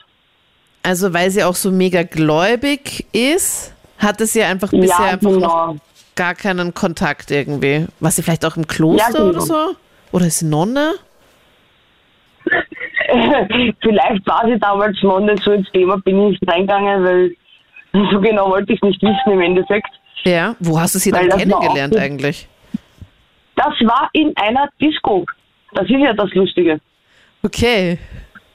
Also, 0.83 1.13
weil 1.15 1.31
sie 1.31 1.43
auch 1.43 1.55
so 1.55 1.71
mega 1.71 2.03
gläubig 2.03 3.07
ist, 3.13 3.75
hatte 3.99 4.27
sie 4.27 4.43
einfach 4.43 4.71
bisher 4.71 5.07
ja, 5.07 5.13
einfach 5.13 5.31
genau. 5.31 5.77
gar 6.15 6.35
keinen 6.35 6.75
Kontakt 6.75 7.31
irgendwie. 7.31 7.87
War 8.01 8.11
sie 8.11 8.23
vielleicht 8.23 8.45
auch 8.45 8.57
im 8.57 8.67
Kloster 8.67 9.11
Ja, 9.11 9.13
genau. 9.13 9.29
oder 9.31 9.41
so? 9.41 9.77
Oder 10.13 10.27
ist 10.27 10.41
sie 10.41 10.47
Nonne? 10.47 10.95
Vielleicht 13.81 14.27
war 14.27 14.43
sie 14.47 14.59
damals 14.59 14.97
nicht 15.03 15.43
so 15.43 15.53
ins 15.53 15.71
Thema, 15.73 15.97
bin 15.99 16.21
ich 16.21 16.41
nicht 16.41 16.53
reingegangen, 16.53 17.05
weil 17.05 17.37
so 18.13 18.21
genau 18.21 18.51
wollte 18.51 18.73
ich 18.73 18.81
es 18.83 18.89
nicht 18.89 19.03
wissen 19.03 19.33
im 19.33 19.41
Endeffekt. 19.41 19.89
Ja. 20.27 20.57
Wo 20.61 20.79
hast 20.81 20.95
du 20.95 20.99
sie 20.99 21.13
Weil 21.13 21.29
dann 21.29 21.33
auch 21.53 21.61
kennengelernt 21.61 21.95
so- 21.95 22.01
eigentlich? 22.01 22.49
Das 23.55 23.73
war 23.83 24.11
in 24.13 24.37
einer 24.37 24.69
Disco. 24.81 25.25
Das 25.73 25.85
ist 25.85 25.91
ja 25.99 26.13
das 26.13 26.33
Lustige. 26.35 26.81
Okay. 27.43 27.99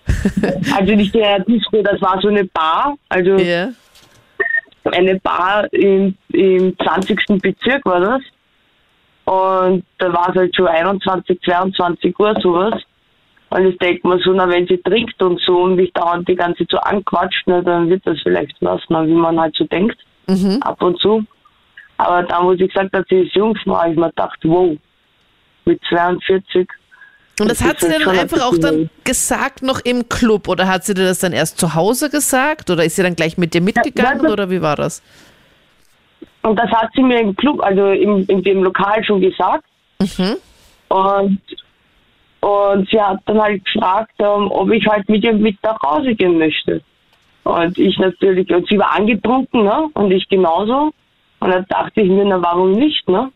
Also 0.76 0.94
nicht 0.96 1.16
in 1.16 1.24
einer 1.24 1.44
Disco, 1.46 1.82
das 1.82 2.02
war 2.02 2.20
so 2.22 2.28
eine 2.28 2.44
Bar, 2.46 2.96
also 3.10 3.36
Ja. 3.38 3.70
eine 4.92 5.20
Bar 5.20 5.72
im, 5.74 6.16
im 6.34 6.76
20. 6.84 7.40
Bezirk 7.42 7.86
war 7.86 8.00
das. 8.02 8.22
Und 9.26 9.84
da 10.00 10.12
war 10.12 10.30
es 10.30 10.36
halt 10.36 10.56
schon 10.56 10.68
21, 10.68 11.40
22 11.44 12.20
Uhr 12.20 12.36
sowas. 12.42 12.74
Und 13.50 13.66
ich 13.68 13.78
denke 13.78 14.08
mir 14.08 14.20
so, 14.20 14.34
na, 14.34 14.50
wenn 14.50 14.66
sie 14.68 14.78
trinkt 14.78 15.22
und 15.22 15.40
so 15.42 15.62
und 15.64 15.76
mich 15.76 15.92
dauernd 15.94 16.28
die 16.28 16.36
ganze 16.36 16.60
Zeit 16.60 16.72
so 16.72 16.78
anquatscht, 16.80 17.44
na, 17.46 17.62
dann 17.62 17.90
wird 17.90 18.02
das 18.06 18.18
vielleicht 18.24 18.56
was, 18.62 18.82
na, 18.90 19.06
wie 19.06 19.14
man 19.14 19.40
halt 19.40 19.56
so 19.56 19.66
denkt, 19.66 19.98
Mhm. 20.28 20.58
ab 20.62 20.82
und 20.82 21.00
zu. 21.00 21.24
Aber 22.02 22.24
dann, 22.24 22.46
wo 22.46 22.56
sie 22.56 22.68
gesagt 22.68 22.94
hat, 22.94 23.06
sie 23.10 23.18
ist 23.18 23.36
Jungfrau, 23.36 23.78
habe 23.78 23.92
ich 23.92 23.98
mir 23.98 24.10
gedacht, 24.10 24.40
wow, 24.44 24.76
mit 25.66 25.80
42. 25.88 26.68
Und 27.40 27.50
das 27.50 27.60
Das 27.60 27.68
hat 27.68 27.80
sie 27.80 27.92
halt 27.92 28.06
dann 28.06 28.18
einfach 28.18 28.42
auch 28.42 28.58
dann 28.58 28.90
gesagt 29.04 29.62
noch 29.62 29.80
im 29.82 30.10
Club 30.10 30.48
oder 30.48 30.68
hat 30.68 30.84
sie 30.84 30.94
dir 30.94 31.06
das 31.06 31.20
dann 31.20 31.32
erst 31.32 31.60
zu 31.60 31.76
Hause 31.76 32.10
gesagt 32.10 32.70
oder 32.70 32.84
ist 32.84 32.96
sie 32.96 33.04
dann 33.04 33.16
gleich 33.16 33.38
mit 33.38 33.54
dir 33.54 33.62
mitgegangen 33.62 34.24
das- 34.24 34.32
oder 34.32 34.50
wie 34.50 34.62
war 34.62 34.76
das? 34.76 35.02
Und 36.44 36.58
das 36.58 36.72
hat 36.72 36.90
sie 36.96 37.04
mir 37.04 37.20
im 37.20 37.36
Club, 37.36 37.62
also 37.62 37.92
im, 37.92 38.26
in 38.28 38.42
dem 38.42 38.64
Lokal 38.64 39.04
schon 39.04 39.22
gesagt. 39.22 39.64
Mhm. 40.00 40.38
Und, 40.90 41.40
und 42.40 42.90
sie 42.90 43.00
hat 43.00 43.20
dann 43.28 43.40
halt 43.40 43.64
gefragt, 43.64 44.14
ähm, 44.18 44.50
ob 44.50 44.72
ich 44.72 44.86
halt 44.88 45.08
mit 45.08 45.24
ihr 45.24 45.34
mit 45.34 45.58
nach 45.62 45.80
Hause 45.84 46.16
gehen 46.16 46.40
möchte. 46.40 46.82
Und 47.44 47.78
ich 47.78 47.96
natürlich, 48.00 48.50
und 48.52 48.68
sie 48.68 48.80
war 48.80 48.96
angetrunken, 48.96 49.64
ne? 49.64 49.88
Und 49.94 50.12
ich 50.12 50.28
genauso. 50.30 50.92
Und 51.42 51.50
dann 51.50 51.66
dachte 51.70 52.02
ich 52.02 52.10
mir, 52.10 52.24
na 52.26 52.42
warum 52.42 52.72
nicht, 52.72 53.08
ne? 53.10 53.32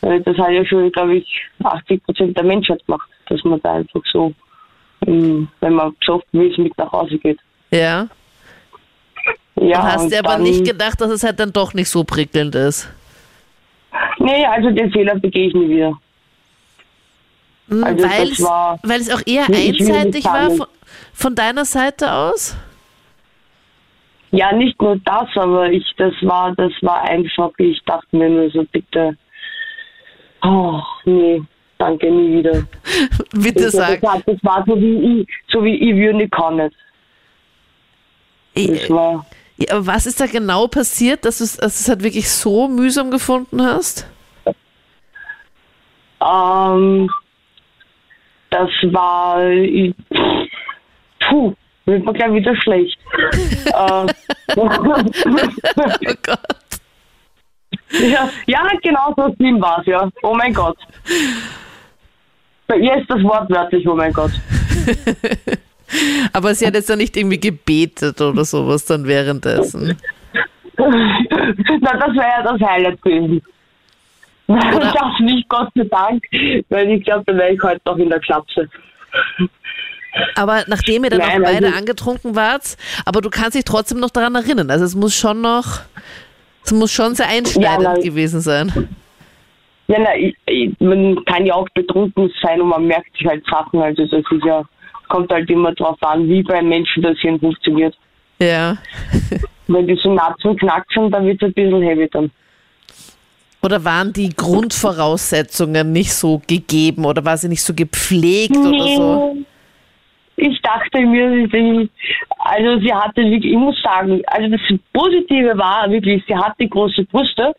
Weil 0.00 0.20
das 0.22 0.36
hat 0.38 0.50
ja 0.50 0.64
schon, 0.64 0.90
glaube 0.92 1.16
ich, 1.16 1.26
80 1.62 2.02
Prozent 2.04 2.36
der 2.36 2.44
Menschheit 2.44 2.84
gemacht, 2.86 3.08
dass 3.28 3.42
man 3.44 3.60
da 3.62 3.74
einfach 3.74 4.00
so, 4.12 4.32
ähm, 5.06 5.48
wenn 5.60 5.74
man 5.74 5.94
besoffen 5.98 6.48
ist, 6.50 6.56
mit 6.58 6.76
nach 6.78 6.90
Hause 6.92 7.18
geht. 7.18 7.38
Ja. 7.70 8.06
Ja, 9.56 9.80
Und 9.80 9.86
hast 9.92 10.08
dir 10.12 10.20
aber 10.20 10.32
dann- 10.34 10.42
nicht 10.44 10.64
gedacht, 10.64 11.00
dass 11.00 11.10
es 11.10 11.22
halt 11.24 11.40
dann 11.40 11.52
doch 11.52 11.74
nicht 11.74 11.88
so 11.90 12.04
prickelnd 12.04 12.54
ist. 12.54 12.88
Nee, 14.18 14.44
also 14.46 14.70
den 14.70 14.90
Fehler 14.92 15.16
begehe 15.18 15.48
ich 15.48 15.54
nie 15.54 15.68
wieder. 15.68 15.98
Also 17.68 18.02
das 18.02 18.18
weil, 18.18 18.28
es, 18.30 18.42
war- 18.42 18.78
weil 18.84 19.00
es 19.00 19.10
auch 19.12 19.22
eher 19.26 19.46
einseitig 19.46 20.24
war 20.24 20.50
von, 20.50 20.66
von 21.12 21.34
deiner 21.34 21.64
Seite 21.64 22.12
aus? 22.12 22.56
Ja, 24.32 24.52
nicht 24.52 24.80
nur 24.80 24.96
das, 25.04 25.28
aber 25.36 25.70
ich, 25.70 25.84
das 25.96 26.14
war, 26.22 26.54
das 26.56 26.72
war 26.82 27.02
einfach, 27.02 27.52
ich 27.58 27.80
dachte 27.84 28.16
mir 28.16 28.28
nur 28.28 28.50
so, 28.50 28.64
bitte, 28.64 29.16
oh, 30.42 30.80
nee, 31.04 31.42
danke, 31.78 32.10
nie 32.10 32.38
wieder. 32.38 32.66
Bitte 33.32 33.66
Ich 33.66 33.70
sag. 33.70 34.00
gesagt, 34.00 34.28
das 34.28 34.42
war 34.42 34.64
so 34.66 34.76
wie 34.80 35.20
ich, 35.22 35.28
so 35.48 35.64
wie 35.64 35.74
ich 35.76 35.96
würde. 35.96 36.28
Das 38.66 38.88
war, 38.90 39.26
Ja, 39.58 39.74
aber 39.74 39.86
was 39.86 40.06
ist 40.06 40.20
da 40.20 40.26
genau 40.26 40.66
passiert, 40.68 41.24
dass 41.24 41.38
du 41.38 41.44
es 41.44 41.58
es 41.58 41.88
halt 41.88 42.02
wirklich 42.02 42.28
so 42.30 42.68
mühsam 42.68 43.10
gefunden 43.10 43.62
hast? 43.62 44.06
ähm, 46.20 47.08
das 48.50 48.70
war, 48.92 49.48
ich, 49.50 49.94
puh, 51.20 51.54
wird 51.86 52.04
mir 52.04 52.12
gleich 52.12 52.32
wieder 52.32 52.56
schlecht. 52.56 52.98
äh, 53.66 54.06
Oh 54.56 54.68
Gott. 56.22 56.38
Ja, 57.90 58.28
ja, 58.46 58.68
genau 58.82 59.14
so 59.16 59.34
schlimm 59.36 59.60
war 59.60 59.80
es, 59.80 59.86
ja. 59.86 60.08
Oh 60.22 60.34
mein 60.34 60.52
Gott. 60.52 60.76
Bei 62.66 62.76
ihr 62.76 62.96
ist 62.96 63.08
das 63.08 63.22
wortwörtlich, 63.22 63.86
oh 63.88 63.94
mein 63.94 64.12
Gott. 64.12 64.32
Aber 66.32 66.54
sie 66.54 66.66
hat 66.66 66.74
jetzt 66.74 66.88
ja 66.88 66.96
nicht 66.96 67.16
irgendwie 67.16 67.38
gebetet 67.38 68.20
oder 68.20 68.44
sowas 68.44 68.84
dann 68.86 69.06
währenddessen. 69.06 69.96
Na, 70.76 71.96
das 71.96 72.14
wäre 72.14 72.28
ja 72.38 72.42
das 72.42 72.60
Highlight 72.60 73.00
gewesen. 73.02 73.42
Das 74.48 75.18
nicht, 75.18 75.48
Gott 75.48 75.70
sei 75.74 75.82
Dank, 75.90 76.22
weil 76.68 76.88
ich 76.92 77.04
glaube, 77.04 77.24
dann 77.26 77.36
wäre 77.36 77.52
ich 77.52 77.60
heute 77.60 77.80
noch 77.84 77.96
in 77.96 78.08
der 78.08 78.20
Klapse. 78.20 78.68
Aber 80.34 80.64
nachdem 80.66 81.04
ihr 81.04 81.10
dann 81.10 81.20
Nein, 81.20 81.42
auch 81.42 81.44
beide 81.46 81.66
also- 81.66 81.78
angetrunken 81.78 82.36
wart, 82.36 82.76
aber 83.04 83.20
du 83.20 83.30
kannst 83.30 83.54
dich 83.54 83.64
trotzdem 83.64 83.98
noch 84.00 84.10
daran 84.10 84.34
erinnern. 84.34 84.70
Also 84.70 84.84
es 84.84 84.94
muss 84.94 85.14
schon 85.14 85.40
noch, 85.40 85.80
es 86.64 86.72
muss 86.72 86.92
schon 86.92 87.14
sehr 87.14 87.28
einschneidend 87.28 87.82
Ja, 87.84 87.92
nein. 87.94 88.02
gewesen 88.02 88.40
sein. 88.40 88.88
Ja, 89.88 89.98
na, 90.00 90.16
ich, 90.16 90.34
ich, 90.46 90.74
man 90.80 91.24
kann 91.26 91.46
ja 91.46 91.54
auch 91.54 91.68
betrunken 91.74 92.30
sein 92.42 92.60
und 92.60 92.68
man 92.68 92.86
merkt 92.86 93.16
sich 93.16 93.26
halt 93.26 93.44
Sachen. 93.48 93.80
Also 93.80 94.04
das 94.06 94.20
ist 94.30 94.44
ja, 94.44 94.62
kommt 95.08 95.30
halt 95.32 95.48
immer 95.48 95.72
drauf 95.74 95.96
an, 96.02 96.28
wie 96.28 96.42
beim 96.42 96.68
Menschen 96.68 97.02
das 97.02 97.16
hier 97.20 97.38
funktioniert. 97.38 97.96
Ja. 98.40 98.76
Wenn 99.68 99.86
die 99.86 99.98
so 100.02 100.12
nah 100.12 100.34
zum 100.40 100.56
Knacksen, 100.56 101.10
dann 101.10 101.26
wird 101.26 101.42
es 101.42 101.48
ein 101.48 101.52
bisschen 101.54 101.82
heavy 101.82 102.08
dann. 102.12 102.30
Oder 103.62 103.84
waren 103.84 104.12
die 104.12 104.28
Grundvoraussetzungen 104.28 105.92
nicht 105.92 106.12
so 106.12 106.40
gegeben 106.46 107.04
oder 107.04 107.24
war 107.24 107.36
sie 107.36 107.48
nicht 107.48 107.62
so 107.62 107.74
gepflegt 107.74 108.56
oder 108.56 108.88
so? 108.96 109.36
Ich 110.48 110.60
dachte 110.62 111.00
mir, 111.00 111.48
sie, 111.50 111.90
also 112.38 112.78
sie 112.80 112.94
hatte 112.94 113.22
ich 113.22 113.56
muss 113.56 113.80
sagen, 113.82 114.22
also 114.26 114.48
das 114.48 114.60
Positive 114.92 115.58
war 115.58 115.90
wirklich, 115.90 116.22
sie 116.26 116.36
hatte 116.36 116.68
große 116.68 117.04
Brüste, 117.04 117.52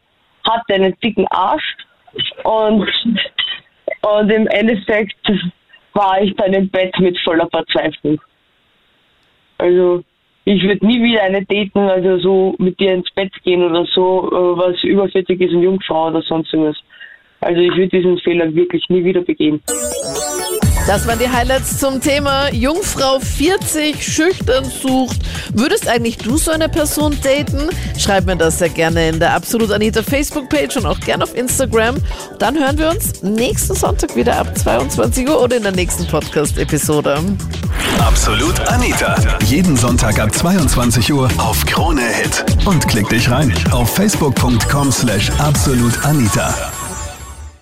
hatte 0.46 0.74
einen 0.74 0.96
dicken 1.04 1.28
Arsch 1.28 1.76
und, 2.44 2.88
und 4.02 4.30
im 4.30 4.48
Endeffekt 4.48 5.18
war 5.94 6.22
ich 6.22 6.34
dann 6.36 6.54
im 6.54 6.70
Bett 6.70 6.98
mit 7.00 7.20
voller 7.20 7.50
Verzweiflung. 7.50 8.22
Also 9.58 10.04
ich 10.46 10.64
würde 10.64 10.86
nie 10.86 11.04
wieder 11.04 11.24
eine 11.24 11.44
daten, 11.46 11.80
also 11.80 12.20
so 12.20 12.56
mit 12.58 12.80
dir 12.80 12.94
ins 12.94 13.12
Bett 13.12 13.34
gehen 13.44 13.64
oder 13.64 13.86
so, 13.94 14.30
äh, 14.32 14.58
was 14.58 14.82
über 14.84 15.10
40 15.10 15.42
ist 15.42 15.54
und 15.54 15.64
Jungfrau 15.64 16.08
oder 16.08 16.22
sonst 16.22 16.54
irgendwas. 16.54 16.78
Also 17.42 17.60
ich 17.60 17.72
würde 17.72 17.90
diesen 17.90 18.18
Fehler 18.20 18.54
wirklich 18.56 18.88
nie 18.88 19.04
wieder 19.04 19.22
begehen. 19.22 19.62
Das 20.88 21.06
waren 21.06 21.20
die 21.20 21.30
Highlights 21.30 21.80
zum 21.80 22.00
Thema 22.00 22.50
Jungfrau 22.54 23.20
40 23.20 24.02
schüchtern 24.02 24.64
sucht. 24.64 25.18
Würdest 25.54 25.86
eigentlich 25.86 26.18
du 26.18 26.38
so 26.38 26.50
eine 26.50 26.70
Person 26.70 27.18
daten? 27.22 27.68
Schreib 27.98 28.26
mir 28.26 28.38
das 28.38 28.60
sehr 28.60 28.70
gerne 28.70 29.10
in 29.10 29.20
der 29.20 29.34
Absolut 29.34 29.70
Anita 29.74 30.02
Facebook-Page 30.02 30.78
und 30.78 30.86
auch 30.86 31.00
gerne 31.02 31.26
auf 31.26 31.36
Instagram. 31.36 31.98
Dann 32.40 32.56
hören 32.56 32.78
wir 32.78 32.90
uns 32.90 33.22
nächsten 33.22 33.76
Sonntag 33.76 34.16
wieder 34.16 34.38
ab 34.40 34.58
22 34.58 35.28
Uhr 35.28 35.42
oder 35.42 35.58
in 35.58 35.64
der 35.64 35.74
nächsten 35.74 36.08
Podcast-Episode. 36.08 37.22
Absolut 38.00 38.58
Anita. 38.70 39.18
Jeden 39.44 39.76
Sonntag 39.76 40.18
ab 40.20 40.34
22 40.34 41.12
Uhr 41.12 41.30
auf 41.38 41.66
Krone 41.66 42.02
Hit. 42.02 42.46
Und 42.66 42.88
klick 42.88 43.10
dich 43.10 43.30
rein 43.30 43.54
auf 43.72 43.94
facebook.com 43.94 44.90
slash 44.94 45.32
absolutanita. 45.38 46.56